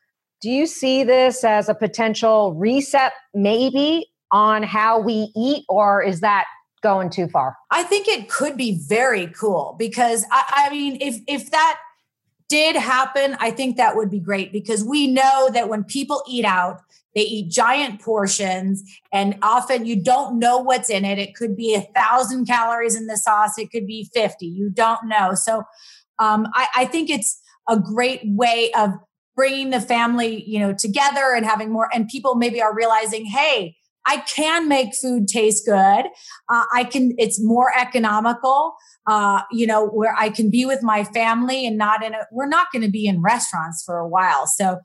Do 0.41 0.51
you 0.51 0.67
see 0.67 1.05
this 1.05 1.45
as 1.45 1.69
a 1.69 1.75
potential 1.75 2.55
reset, 2.55 3.13
maybe, 3.35 4.07
on 4.31 4.63
how 4.63 4.99
we 4.99 5.31
eat, 5.35 5.65
or 5.69 6.03
is 6.03 6.21
that 6.21 6.45
going 6.83 7.11
too 7.11 7.29
far? 7.29 7.57
I 7.71 7.83
think 7.83 8.09
it 8.09 8.29
could 8.29 8.57
be 8.57 8.79
very 8.87 9.29
cool 9.29 9.77
because 9.79 10.25
I, 10.31 10.67
I 10.67 10.71
mean, 10.71 10.99
if 11.01 11.21
if 11.27 11.51
that 11.51 11.79
did 12.49 12.77
happen, 12.77 13.37
I 13.41 13.51
think 13.51 13.77
that 13.77 13.97
would 13.97 14.11
be 14.11 14.21
great 14.21 14.53
because 14.53 14.85
we 14.85 15.07
know 15.07 15.51
that 15.53 15.69
when 15.69 15.85
people 15.85 16.23
eat 16.29 16.45
out, 16.45 16.81
they 17.15 17.23
eat 17.23 17.51
giant 17.51 18.01
portions, 18.03 18.85
and 19.11 19.39
often 19.43 19.87
you 19.87 20.01
don't 20.01 20.39
know 20.39 20.59
what's 20.59 20.91
in 20.91 21.05
it. 21.05 21.19
It 21.19 21.35
could 21.35 21.57
be 21.57 21.75
a 21.75 21.81
thousand 21.81 22.45
calories 22.47 22.95
in 22.95 23.07
the 23.07 23.17
sauce, 23.17 23.59
it 23.59 23.71
could 23.71 23.87
be 23.87 24.09
50. 24.13 24.47
You 24.47 24.69
don't 24.69 25.09
know. 25.09 25.33
So 25.35 25.65
um, 26.19 26.47
I, 26.53 26.67
I 26.77 26.85
think 26.85 27.09
it's 27.09 27.41
a 27.69 27.79
great 27.79 28.21
way 28.25 28.71
of 28.77 28.91
bringing 29.35 29.71
the 29.71 29.81
family, 29.81 30.45
you 30.45 30.59
know, 30.59 30.75
together 30.75 31.35
and 31.35 31.45
having 31.45 31.71
more. 31.71 31.89
And 31.93 32.09
people 32.09 32.35
maybe 32.35 32.61
are 32.61 32.75
realizing, 32.75 33.27
hey, 33.27 33.76
I 34.07 34.19
can 34.19 34.69
make 34.69 34.95
food 34.95 35.27
taste 35.27 35.67
good. 35.67 36.05
Uh, 36.49 36.65
I 36.73 36.85
can, 36.85 37.15
it's 37.19 37.43
more 37.43 37.73
economical, 37.77 38.77
uh, 39.07 39.43
you 39.51 39.67
know, 39.67 39.87
where 39.87 40.15
I 40.17 40.31
can 40.31 40.51
be 40.51 40.65
with 40.65 40.83
my 40.83 41.05
family 41.05 41.67
and 41.67 41.77
not 41.77 42.05
in 42.05 42.15
a, 42.15 42.27
we're 42.31 42.49
not 42.49 42.69
going 42.73 42.83
to 42.83 42.91
be 42.91 43.07
in 43.07 43.23
restaurants 43.23 43.83
for 43.85 43.99
a 43.99 44.09
while. 44.09 44.47
So, 44.47 44.79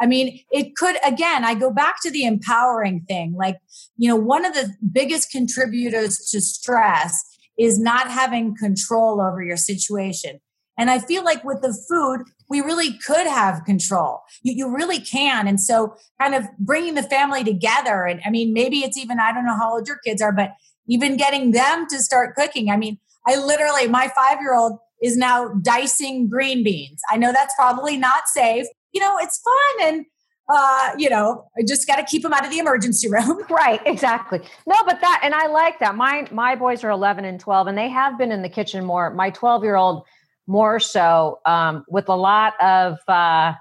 I 0.00 0.06
mean, 0.06 0.40
it 0.50 0.76
could, 0.76 0.96
again, 1.04 1.44
I 1.44 1.54
go 1.54 1.72
back 1.72 1.96
to 2.02 2.10
the 2.10 2.24
empowering 2.24 3.04
thing. 3.08 3.34
Like, 3.36 3.58
you 3.96 4.08
know, 4.08 4.16
one 4.16 4.44
of 4.44 4.54
the 4.54 4.74
biggest 4.92 5.30
contributors 5.30 6.16
to 6.30 6.40
stress 6.40 7.18
is 7.58 7.78
not 7.78 8.10
having 8.10 8.56
control 8.56 9.20
over 9.20 9.42
your 9.42 9.56
situation. 9.56 10.40
And 10.78 10.90
I 10.90 11.00
feel 11.00 11.24
like 11.24 11.42
with 11.44 11.60
the 11.60 11.76
food, 11.88 12.22
we 12.48 12.60
really 12.60 12.96
could 12.98 13.26
have 13.26 13.64
control. 13.64 14.22
You, 14.42 14.54
you 14.54 14.74
really 14.74 15.00
can. 15.00 15.48
And 15.48 15.60
so 15.60 15.96
kind 16.20 16.34
of 16.34 16.46
bringing 16.58 16.94
the 16.94 17.02
family 17.02 17.42
together. 17.44 18.04
And 18.04 18.20
I 18.24 18.30
mean, 18.30 18.52
maybe 18.52 18.78
it's 18.78 18.96
even, 18.96 19.18
I 19.18 19.32
don't 19.32 19.44
know 19.44 19.56
how 19.56 19.74
old 19.74 19.88
your 19.88 19.98
kids 19.98 20.22
are, 20.22 20.32
but 20.32 20.52
even 20.86 21.16
getting 21.16 21.50
them 21.50 21.86
to 21.90 21.98
start 21.98 22.36
cooking. 22.36 22.70
I 22.70 22.76
mean, 22.76 22.98
I 23.26 23.36
literally, 23.36 23.88
my 23.88 24.10
five 24.14 24.38
year 24.40 24.54
old 24.54 24.78
is 25.02 25.16
now 25.16 25.48
dicing 25.62 26.28
green 26.28 26.62
beans. 26.62 27.00
I 27.10 27.16
know 27.16 27.32
that's 27.32 27.54
probably 27.56 27.96
not 27.96 28.28
safe. 28.28 28.66
You 28.92 29.00
know, 29.00 29.18
it's 29.18 29.40
fun 29.42 29.88
and 29.88 30.06
uh, 30.50 30.92
you 30.96 31.10
know, 31.10 31.44
I 31.58 31.62
just 31.62 31.86
got 31.86 31.96
to 31.96 32.04
keep 32.04 32.22
them 32.22 32.32
out 32.32 32.44
of 32.44 32.50
the 32.50 32.58
emergency 32.58 33.06
room. 33.10 33.42
Right, 33.50 33.80
exactly. 33.84 34.40
No, 34.66 34.76
but 34.86 35.00
that, 35.00 35.20
and 35.22 35.34
I 35.34 35.46
like 35.48 35.78
that. 35.80 35.94
My 35.94 36.26
my 36.30 36.54
boys 36.54 36.82
are 36.84 36.90
11 36.90 37.26
and 37.26 37.38
12, 37.38 37.66
and 37.66 37.76
they 37.76 37.90
have 37.90 38.16
been 38.16 38.32
in 38.32 38.40
the 38.40 38.48
kitchen 38.48 38.84
more. 38.84 39.12
My 39.12 39.28
12 39.28 39.62
year 39.62 39.76
old 39.76 40.04
more 40.48 40.80
so 40.80 41.38
um, 41.46 41.84
with 41.88 42.08
a 42.08 42.16
lot 42.16 42.54
of 42.60 42.98
uh, 43.06 43.52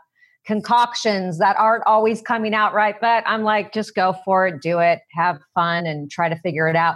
concoctions 0.45 1.37
that 1.37 1.55
aren't 1.59 1.85
always 1.85 2.21
coming 2.21 2.55
out 2.55 2.73
right. 2.73 2.95
But 2.99 3.23
I'm 3.27 3.43
like, 3.43 3.73
just 3.73 3.93
go 3.93 4.15
for 4.25 4.47
it, 4.47 4.61
do 4.61 4.79
it, 4.79 4.99
have 5.11 5.39
fun, 5.53 5.85
and 5.85 6.09
try 6.09 6.29
to 6.29 6.39
figure 6.39 6.67
it 6.67 6.75
out. 6.75 6.95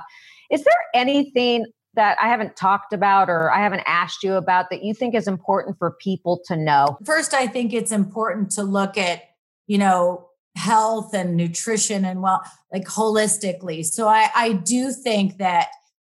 Is 0.49 0.63
there 0.63 0.73
anything 0.95 1.65
that 1.93 2.17
I 2.21 2.29
haven't 2.29 2.55
talked 2.55 2.93
about 2.93 3.29
or 3.29 3.51
I 3.51 3.59
haven't 3.59 3.83
asked 3.85 4.23
you 4.23 4.35
about 4.35 4.69
that 4.71 4.81
you 4.83 4.93
think 4.93 5.13
is 5.13 5.27
important 5.27 5.77
for 5.77 5.97
people 6.01 6.41
to 6.47 6.55
know? 6.55 6.97
First, 7.05 7.33
I 7.33 7.47
think 7.47 7.73
it's 7.73 7.91
important 7.91 8.51
to 8.51 8.63
look 8.63 8.97
at, 8.97 9.21
you 9.67 9.77
know, 9.77 10.29
health 10.55 11.13
and 11.13 11.35
nutrition 11.35 12.05
and 12.05 12.21
well, 12.21 12.41
like 12.71 12.85
holistically. 12.85 13.85
So 13.85 14.07
I, 14.07 14.29
I 14.33 14.53
do 14.53 14.91
think 14.91 15.37
that 15.37 15.67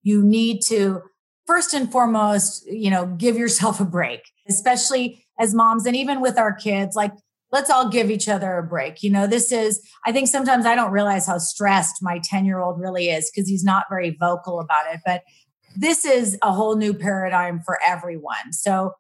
you 0.05 0.23
need 0.23 0.61
to 0.67 1.03
first 1.47 1.75
and 1.75 1.91
foremost, 1.91 2.67
you 2.67 2.91
know, 2.91 3.07
give 3.07 3.37
yourself 3.37 3.81
a 3.81 3.85
break, 3.85 4.21
especially 4.49 5.25
as 5.39 5.55
moms 5.55 5.87
and 5.87 5.97
even 5.97 6.21
with 6.21 6.39
our 6.39 6.53
kids. 6.53 6.97
Like, 6.97 7.13
let's 7.53 7.71
all 7.71 7.89
give 7.89 8.11
each 8.11 8.29
other 8.29 8.59
a 8.59 8.63
break. 8.63 9.03
You 9.03 9.11
know, 9.11 9.27
this 9.27 9.53
is, 9.53 9.81
I 10.05 10.13
think 10.13 10.29
sometimes 10.29 10.67
I 10.67 10.75
don't 10.75 10.91
realize 10.91 11.27
how 11.27 11.39
stressed 11.39 12.03
my 12.03 12.21
10 12.23 12.45
year 12.45 12.61
old 12.61 12.81
really 12.81 13.11
is 13.11 13.31
because 13.31 13.49
he's 13.49 13.65
not 13.65 13.85
very 13.89 14.17
vocal 14.19 14.61
about 14.61 14.93
it. 14.93 15.01
But 15.05 15.23
this 15.77 16.05
is 16.05 16.39
a 16.43 16.53
whole 16.53 16.77
new 16.77 16.95
paradigm 16.95 17.61
for 17.65 17.79
everyone. 17.87 18.53
So, 18.53 18.95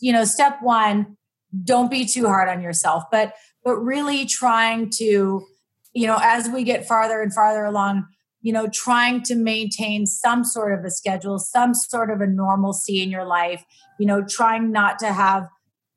you 0.00 0.12
know, 0.12 0.24
step 0.24 0.58
one, 0.60 1.16
don't 1.64 1.90
be 1.90 2.04
too 2.04 2.26
hard 2.26 2.48
on 2.48 2.62
yourself, 2.62 3.04
but, 3.10 3.34
but 3.64 3.76
really 3.76 4.26
trying 4.26 4.90
to, 4.98 5.44
you 5.92 6.06
know, 6.06 6.18
as 6.20 6.48
we 6.48 6.64
get 6.64 6.86
farther 6.86 7.22
and 7.22 7.32
farther 7.32 7.64
along, 7.64 8.06
you 8.46 8.52
know, 8.52 8.68
trying 8.72 9.22
to 9.22 9.34
maintain 9.34 10.06
some 10.06 10.44
sort 10.44 10.72
of 10.72 10.84
a 10.84 10.90
schedule, 10.90 11.36
some 11.36 11.74
sort 11.74 12.12
of 12.12 12.20
a 12.20 12.28
normalcy 12.28 13.02
in 13.02 13.10
your 13.10 13.24
life, 13.24 13.64
you 13.98 14.06
know, 14.06 14.22
trying 14.24 14.70
not 14.70 15.00
to 15.00 15.12
have 15.12 15.48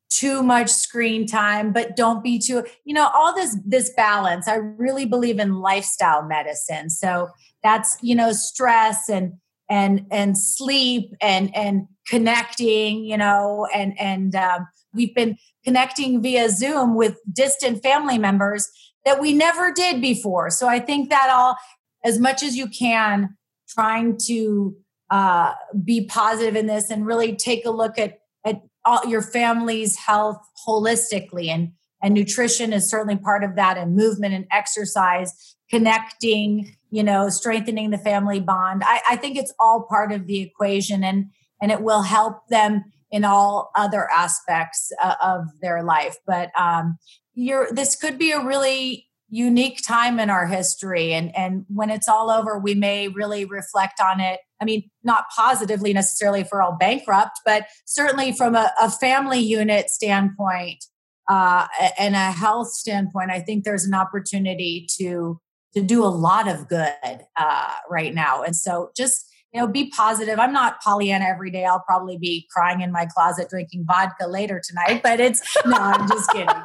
too 0.09 0.41
much 0.41 0.71
screen 0.71 1.27
time 1.27 1.71
but 1.71 1.95
don't 1.95 2.23
be 2.23 2.39
too 2.39 2.63
you 2.83 2.95
know 2.95 3.11
all 3.13 3.35
this 3.35 3.55
this 3.63 3.91
balance. 3.95 4.47
I 4.47 4.55
really 4.55 5.05
believe 5.05 5.37
in 5.37 5.59
lifestyle 5.59 6.23
medicine. 6.23 6.89
So 6.89 7.29
that's 7.61 7.95
you 8.01 8.15
know 8.15 8.31
stress 8.31 9.07
and 9.07 9.33
and 9.69 10.07
and 10.09 10.35
sleep 10.35 11.13
and 11.21 11.55
and 11.55 11.87
connecting 12.07 13.03
you 13.05 13.17
know 13.17 13.67
and 13.75 13.93
and 13.99 14.33
um, 14.33 14.67
we've 14.91 15.13
been 15.13 15.37
connecting 15.63 16.23
via 16.23 16.49
zoom 16.49 16.95
with 16.95 17.19
distant 17.31 17.83
family 17.83 18.17
members 18.17 18.67
that 19.05 19.21
we 19.21 19.33
never 19.33 19.71
did 19.71 20.01
before. 20.01 20.49
So 20.49 20.67
i 20.67 20.79
think 20.79 21.11
that 21.11 21.29
all 21.31 21.55
as 22.03 22.19
much 22.19 22.43
as 22.43 22.55
you 22.55 22.67
can 22.67 23.35
trying 23.67 24.17
to 24.25 24.75
uh, 25.09 25.53
be 25.83 26.05
positive 26.05 26.55
in 26.55 26.67
this 26.67 26.89
and 26.89 27.05
really 27.05 27.35
take 27.35 27.65
a 27.65 27.71
look 27.71 27.97
at 27.97 28.19
at 28.45 28.61
all 28.85 29.05
your 29.05 29.21
family's 29.21 29.97
health 29.97 30.37
holistically. 30.67 31.47
And 31.47 31.71
and 32.01 32.13
nutrition 32.13 32.71
is 32.71 32.89
certainly 32.89 33.17
part 33.17 33.43
of 33.43 33.55
that 33.55 33.77
and 33.77 33.95
movement 33.95 34.33
and 34.33 34.45
exercise 34.51 35.55
connecting 35.69 36.75
you 36.89 37.03
know 37.03 37.29
strengthening 37.29 37.89
the 37.89 37.97
family 37.97 38.39
bond. 38.39 38.83
I, 38.85 39.01
I 39.11 39.15
think 39.15 39.37
it's 39.37 39.53
all 39.59 39.85
part 39.89 40.11
of 40.11 40.27
the 40.27 40.41
equation 40.41 41.03
and 41.03 41.25
and 41.61 41.71
it 41.71 41.81
will 41.81 42.03
help 42.03 42.47
them 42.49 42.85
in 43.11 43.25
all 43.25 43.71
other 43.75 44.07
aspects 44.11 44.91
uh, 45.01 45.15
of 45.21 45.45
their 45.61 45.83
life. 45.83 46.17
But 46.25 46.51
um 46.59 46.97
you're 47.33 47.71
this 47.71 47.95
could 47.95 48.17
be 48.17 48.31
a 48.31 48.43
really 48.43 49.08
unique 49.29 49.81
time 49.85 50.19
in 50.19 50.29
our 50.29 50.47
history. 50.47 51.13
And 51.13 51.35
and 51.35 51.65
when 51.67 51.89
it's 51.89 52.07
all 52.07 52.29
over 52.29 52.57
we 52.57 52.75
may 52.75 53.07
really 53.07 53.45
reflect 53.45 53.99
on 54.01 54.19
it. 54.19 54.39
I 54.61 54.65
mean 54.65 54.89
not 55.03 55.25
positively 55.35 55.93
necessarily 55.93 56.43
for 56.43 56.61
all 56.61 56.75
bankrupt 56.77 57.39
but 57.45 57.67
certainly 57.85 58.31
from 58.33 58.55
a, 58.55 58.71
a 58.81 58.89
family 58.89 59.39
unit 59.39 59.89
standpoint 59.89 60.83
uh, 61.29 61.67
and 61.97 62.15
a 62.15 62.31
health 62.31 62.69
standpoint 62.69 63.31
i 63.31 63.39
think 63.39 63.63
there's 63.63 63.85
an 63.85 63.93
opportunity 63.93 64.85
to 64.97 65.39
to 65.73 65.81
do 65.81 66.03
a 66.03 66.07
lot 66.07 66.47
of 66.47 66.67
good 66.67 66.93
uh, 67.37 67.73
right 67.89 68.13
now. 68.13 68.43
And 68.43 68.55
so 68.55 68.91
just 68.95 69.25
you 69.53 69.59
know, 69.59 69.67
be 69.67 69.89
positive. 69.89 70.39
I'm 70.39 70.53
not 70.53 70.79
Pollyanna 70.81 71.25
every 71.25 71.49
day. 71.49 71.65
I'll 71.65 71.79
probably 71.79 72.17
be 72.17 72.47
crying 72.51 72.81
in 72.81 72.91
my 72.91 73.05
closet 73.05 73.49
drinking 73.49 73.85
vodka 73.87 74.27
later 74.27 74.61
tonight, 74.63 75.01
but 75.01 75.19
it's 75.19 75.41
no, 75.65 75.75
I'm 75.75 76.07
just 76.07 76.31
kidding. 76.31 76.49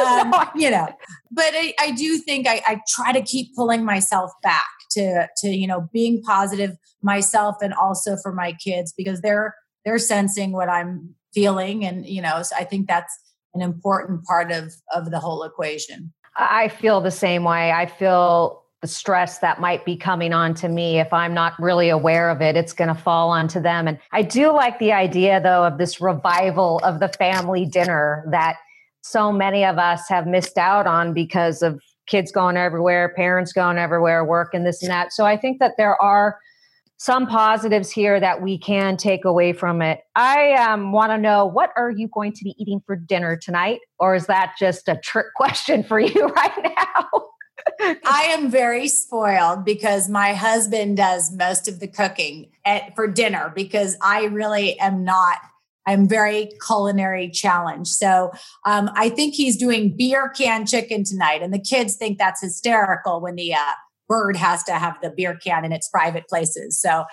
Um, 0.00 0.32
you 0.54 0.70
know, 0.70 0.88
but 1.30 1.50
I, 1.52 1.74
I 1.80 1.90
do 1.90 2.18
think 2.18 2.46
I, 2.46 2.62
I 2.66 2.80
try 2.88 3.12
to 3.12 3.22
keep 3.22 3.54
pulling 3.54 3.84
myself 3.84 4.30
back 4.42 4.64
to 4.90 5.28
to 5.38 5.48
you 5.48 5.66
know 5.66 5.88
being 5.92 6.22
positive 6.22 6.76
myself 7.02 7.56
and 7.62 7.72
also 7.74 8.16
for 8.22 8.32
my 8.32 8.52
kids 8.52 8.92
because 8.96 9.20
they're 9.22 9.54
they're 9.84 9.98
sensing 9.98 10.52
what 10.52 10.68
I'm 10.68 11.14
feeling, 11.34 11.84
and 11.84 12.06
you 12.06 12.22
know, 12.22 12.42
so 12.42 12.54
I 12.56 12.64
think 12.64 12.86
that's 12.86 13.16
an 13.54 13.62
important 13.62 14.24
part 14.24 14.52
of 14.52 14.74
of 14.94 15.10
the 15.10 15.18
whole 15.18 15.42
equation. 15.42 16.12
I 16.36 16.68
feel 16.68 17.00
the 17.00 17.10
same 17.10 17.44
way. 17.44 17.72
I 17.72 17.86
feel 17.86 18.65
the 18.82 18.88
stress 18.88 19.38
that 19.38 19.60
might 19.60 19.84
be 19.84 19.96
coming 19.96 20.32
on 20.32 20.54
to 20.54 20.68
me. 20.68 20.98
If 20.98 21.12
i'm 21.12 21.34
not 21.34 21.54
really 21.58 21.88
aware 21.88 22.30
of 22.30 22.40
it 22.42 22.56
it's 22.56 22.72
going 22.72 22.94
to 22.94 23.00
fall 23.00 23.30
onto 23.30 23.60
them. 23.60 23.88
And 23.88 23.98
i 24.12 24.22
do 24.22 24.52
like 24.52 24.78
the 24.78 24.92
idea 24.92 25.40
though 25.40 25.64
of 25.64 25.78
this 25.78 26.00
revival 26.00 26.80
of 26.84 27.00
the 27.00 27.08
family 27.08 27.64
dinner 27.64 28.24
that 28.30 28.56
so 29.02 29.32
many 29.32 29.64
of 29.64 29.78
us 29.78 30.08
have 30.08 30.26
missed 30.26 30.58
out 30.58 30.86
on 30.86 31.14
because 31.14 31.62
of 31.62 31.80
kids 32.06 32.30
going 32.30 32.56
everywhere 32.56 33.12
parents 33.16 33.52
going 33.52 33.78
everywhere 33.78 34.24
work 34.24 34.54
and 34.54 34.66
this 34.66 34.82
and 34.82 34.90
that. 34.90 35.12
So 35.12 35.24
i 35.24 35.36
think 35.36 35.58
that 35.58 35.72
there 35.76 36.00
are 36.00 36.38
some 36.98 37.26
positives 37.26 37.90
here 37.90 38.18
that 38.18 38.40
we 38.40 38.56
can 38.56 38.96
take 38.96 39.26
away 39.26 39.52
from 39.52 39.82
it. 39.82 40.00
I 40.14 40.52
um, 40.54 40.92
want 40.92 41.12
to 41.12 41.18
know 41.18 41.44
what 41.44 41.70
are 41.76 41.90
you 41.90 42.08
going 42.08 42.32
to 42.32 42.42
be 42.42 42.54
eating 42.58 42.80
for 42.86 42.96
dinner 42.96 43.36
tonight? 43.36 43.80
Or 43.98 44.14
is 44.14 44.26
that 44.26 44.54
just 44.58 44.88
a 44.88 44.96
trick 44.96 45.26
question 45.36 45.82
for 45.84 46.00
you 46.00 46.26
right 46.28 46.74
now 46.74 47.26
I 47.80 48.28
am 48.30 48.50
very 48.50 48.88
spoiled 48.88 49.64
because 49.64 50.08
my 50.08 50.34
husband 50.34 50.96
does 50.96 51.34
most 51.34 51.68
of 51.68 51.80
the 51.80 51.88
cooking 51.88 52.50
at, 52.64 52.94
for 52.94 53.06
dinner 53.06 53.52
because 53.54 53.96
I 54.00 54.24
really 54.24 54.78
am 54.78 55.04
not. 55.04 55.38
I'm 55.88 56.08
very 56.08 56.50
culinary 56.66 57.30
challenged. 57.30 57.92
So 57.92 58.32
um, 58.64 58.90
I 58.94 59.08
think 59.08 59.34
he's 59.34 59.56
doing 59.56 59.96
beer 59.96 60.28
can 60.30 60.66
chicken 60.66 61.04
tonight, 61.04 61.42
and 61.42 61.54
the 61.54 61.60
kids 61.60 61.96
think 61.96 62.18
that's 62.18 62.42
hysterical 62.42 63.20
when 63.20 63.36
the 63.36 63.54
uh, 63.54 63.72
bird 64.08 64.36
has 64.36 64.62
to 64.64 64.72
have 64.72 64.96
the 65.02 65.10
beer 65.10 65.36
can 65.36 65.64
in 65.64 65.72
its 65.72 65.88
private 65.88 66.28
places. 66.28 66.80
So, 66.80 67.04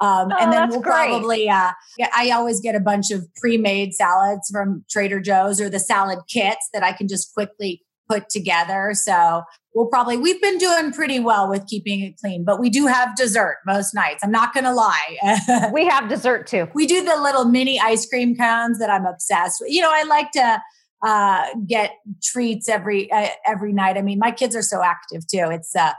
um, 0.00 0.30
oh, 0.32 0.36
and 0.38 0.52
then 0.52 0.68
we'll 0.68 0.80
great. 0.80 1.08
probably, 1.08 1.48
uh, 1.48 1.72
I 2.14 2.30
always 2.30 2.60
get 2.60 2.74
a 2.74 2.80
bunch 2.80 3.10
of 3.10 3.26
pre 3.34 3.56
made 3.56 3.94
salads 3.94 4.50
from 4.50 4.84
Trader 4.90 5.20
Joe's 5.20 5.60
or 5.60 5.68
the 5.68 5.80
salad 5.80 6.20
kits 6.28 6.68
that 6.72 6.82
I 6.82 6.92
can 6.92 7.08
just 7.08 7.32
quickly 7.34 7.82
put 8.08 8.28
together. 8.28 8.92
So 8.94 9.42
we'll 9.74 9.86
probably 9.86 10.16
we've 10.16 10.40
been 10.40 10.58
doing 10.58 10.92
pretty 10.92 11.20
well 11.20 11.48
with 11.48 11.66
keeping 11.66 12.00
it 12.00 12.18
clean 12.18 12.44
but 12.44 12.58
we 12.58 12.68
do 12.70 12.86
have 12.86 13.16
dessert 13.16 13.58
most 13.66 13.94
nights. 13.94 14.24
I'm 14.24 14.30
not 14.30 14.54
gonna 14.54 14.74
lie. 14.74 15.16
We 15.72 15.86
have 15.86 16.08
dessert 16.08 16.46
too. 16.46 16.68
We 16.74 16.86
do 16.86 17.04
the 17.04 17.16
little 17.16 17.44
mini 17.44 17.78
ice 17.78 18.06
cream 18.06 18.36
cones 18.36 18.78
that 18.78 18.90
i'm 18.90 19.06
obsessed 19.06 19.58
with. 19.60 19.70
You 19.70 19.82
know 19.82 19.90
i 19.92 20.02
like 20.04 20.30
to 20.32 20.60
uh, 21.06 21.46
get 21.66 21.92
treats 22.22 22.68
every 22.68 23.10
uh, 23.12 23.28
every 23.46 23.72
night. 23.72 23.96
I 23.96 24.02
mean 24.02 24.18
my 24.18 24.32
kids 24.32 24.56
are 24.56 24.62
so 24.62 24.82
active 24.82 25.26
too. 25.26 25.46
It's 25.50 25.76
uh 25.76 25.92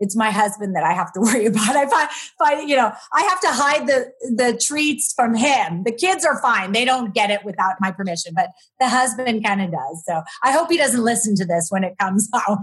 it's 0.00 0.16
my 0.16 0.30
husband 0.30 0.74
that 0.76 0.84
I 0.84 0.92
have 0.92 1.12
to 1.12 1.20
worry 1.22 1.46
about. 1.46 1.76
I 1.76 1.86
find, 1.88 2.08
find, 2.38 2.68
you 2.68 2.76
know, 2.76 2.92
I 3.12 3.22
have 3.22 3.40
to 3.40 3.48
hide 3.48 3.86
the 3.86 4.12
the 4.36 4.60
treats 4.62 5.12
from 5.14 5.34
him. 5.34 5.84
The 5.84 5.92
kids 5.92 6.24
are 6.24 6.40
fine; 6.40 6.72
they 6.72 6.84
don't 6.84 7.14
get 7.14 7.30
it 7.30 7.44
without 7.44 7.74
my 7.80 7.90
permission, 7.90 8.32
but 8.34 8.50
the 8.80 8.88
husband 8.88 9.44
kind 9.44 9.62
of 9.62 9.70
does. 9.70 10.04
So 10.06 10.22
I 10.42 10.52
hope 10.52 10.70
he 10.70 10.76
doesn't 10.76 11.02
listen 11.02 11.36
to 11.36 11.44
this 11.44 11.68
when 11.70 11.84
it 11.84 11.96
comes 11.98 12.28
out. 12.48 12.58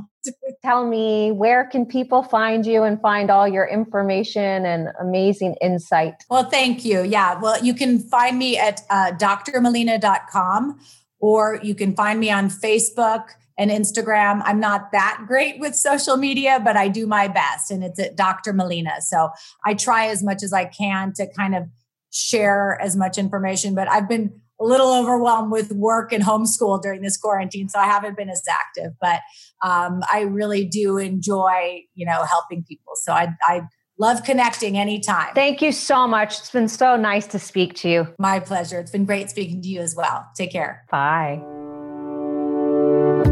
Tell 0.64 0.88
me, 0.88 1.32
where 1.32 1.66
can 1.66 1.86
people 1.86 2.22
find 2.22 2.64
you 2.64 2.84
and 2.84 3.02
find 3.02 3.32
all 3.32 3.48
your 3.48 3.66
information 3.66 4.66
and 4.66 4.90
amazing 5.00 5.56
insight? 5.62 6.14
Well, 6.30 6.44
thank 6.44 6.86
you. 6.86 7.02
Yeah, 7.02 7.40
well, 7.40 7.64
you 7.64 7.74
can 7.74 7.98
find 7.98 8.38
me 8.38 8.60
at 8.60 8.82
uh, 8.92 9.14
drmelina.com 9.14 10.80
or 11.20 11.60
you 11.64 11.74
can 11.74 11.96
find 11.96 12.20
me 12.20 12.30
on 12.30 12.50
Facebook 12.50 13.30
and 13.58 13.70
Instagram. 13.72 14.42
I'm 14.46 14.60
not 14.60 14.92
that 14.92 15.24
great 15.28 15.60
with 15.60 15.76
social 15.76 16.18
media, 16.18 16.60
but 16.64 16.78
I 16.78 16.88
do 16.88 17.08
my 17.08 17.28
best 17.28 17.72
and 17.72 17.84
it's 17.84 18.00
at 18.00 18.16
Dr. 18.16 18.54
Melina. 18.54 19.02
So 19.02 19.30
I 19.66 19.74
try 19.74 20.08
as 20.08 20.24
much 20.24 20.44
as 20.44 20.54
I 20.54 20.66
can 20.66 21.14
to 21.14 21.28
kind 21.34 21.56
of 21.56 21.64
share 22.12 22.80
as 22.82 22.96
much 22.96 23.18
information, 23.18 23.76
but 23.76 23.90
I've 23.90 24.10
been 24.10 24.42
a 24.60 24.64
little 24.64 24.94
overwhelmed 24.94 25.52
with 25.52 25.72
work 25.72 26.14
and 26.14 26.24
homeschool 26.24 26.82
during 26.82 27.02
this 27.02 27.18
quarantine, 27.18 27.68
so 27.68 27.80
I 27.80 27.86
haven't 27.86 28.16
been 28.16 28.30
as 28.30 28.44
active. 28.48 28.94
But 29.02 29.22
um, 29.64 30.02
I 30.12 30.22
really 30.22 30.66
do 30.66 30.98
enjoy, 30.98 31.84
you 31.96 32.06
know, 32.06 32.24
helping 32.24 32.64
people. 32.64 32.94
So 32.96 33.12
I, 33.12 33.30
I 33.44 33.62
love 33.98 34.24
connecting 34.24 34.78
anytime. 34.78 35.34
Thank 35.34 35.62
you 35.62 35.72
so 35.72 36.08
much. 36.08 36.40
It's 36.40 36.52
been 36.52 36.68
so 36.68 36.96
nice 36.96 37.28
to 37.28 37.40
speak 37.40 37.76
to 37.76 37.90
you. 37.90 38.08
My 38.20 38.40
pleasure. 38.40 38.80
It's 38.80 38.92
been 38.92 39.06
great 39.06 39.30
speaking 39.30 39.62
to 39.62 39.68
you 39.68 39.82
as 39.82 39.96
well. 39.96 40.28
Take 40.36 40.52
care. 40.52 40.86
Bye. 40.92 41.61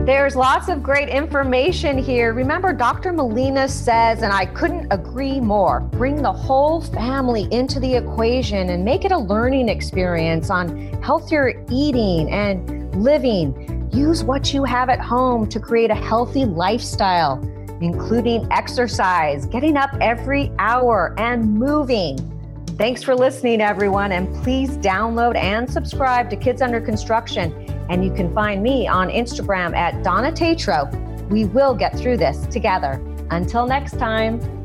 There's 0.09 0.35
lots 0.35 0.69
of 0.69 0.81
great 0.81 1.07
information 1.07 1.95
here. 1.95 2.33
Remember, 2.33 2.73
Dr. 2.73 3.13
Melina 3.13 3.67
says, 3.69 4.23
and 4.23 4.33
I 4.33 4.47
couldn't 4.47 4.91
agree 4.91 5.39
more 5.39 5.81
bring 5.81 6.23
the 6.23 6.33
whole 6.33 6.81
family 6.81 7.47
into 7.51 7.79
the 7.79 7.93
equation 7.93 8.71
and 8.71 8.83
make 8.83 9.05
it 9.05 9.11
a 9.11 9.17
learning 9.19 9.69
experience 9.69 10.49
on 10.49 10.91
healthier 11.03 11.63
eating 11.69 12.27
and 12.31 12.95
living. 12.95 13.87
Use 13.93 14.23
what 14.23 14.51
you 14.51 14.63
have 14.63 14.89
at 14.89 14.99
home 14.99 15.47
to 15.47 15.59
create 15.59 15.91
a 15.91 15.95
healthy 15.95 16.43
lifestyle, 16.43 17.39
including 17.79 18.47
exercise, 18.51 19.45
getting 19.45 19.77
up 19.77 19.91
every 20.01 20.51
hour, 20.57 21.13
and 21.19 21.53
moving. 21.53 22.17
Thanks 22.79 23.03
for 23.03 23.13
listening, 23.13 23.61
everyone, 23.61 24.11
and 24.11 24.33
please 24.41 24.71
download 24.79 25.35
and 25.35 25.71
subscribe 25.71 26.31
to 26.31 26.35
Kids 26.35 26.63
Under 26.63 26.81
Construction 26.81 27.78
and 27.89 28.03
you 28.03 28.11
can 28.13 28.33
find 28.33 28.61
me 28.63 28.87
on 28.87 29.09
Instagram 29.09 29.75
at 29.75 30.03
Donna 30.03 30.31
Tatro. 30.31 30.89
We 31.29 31.45
will 31.45 31.73
get 31.73 31.97
through 31.97 32.17
this 32.17 32.45
together. 32.47 33.03
Until 33.31 33.67
next 33.67 33.97
time. 33.99 34.58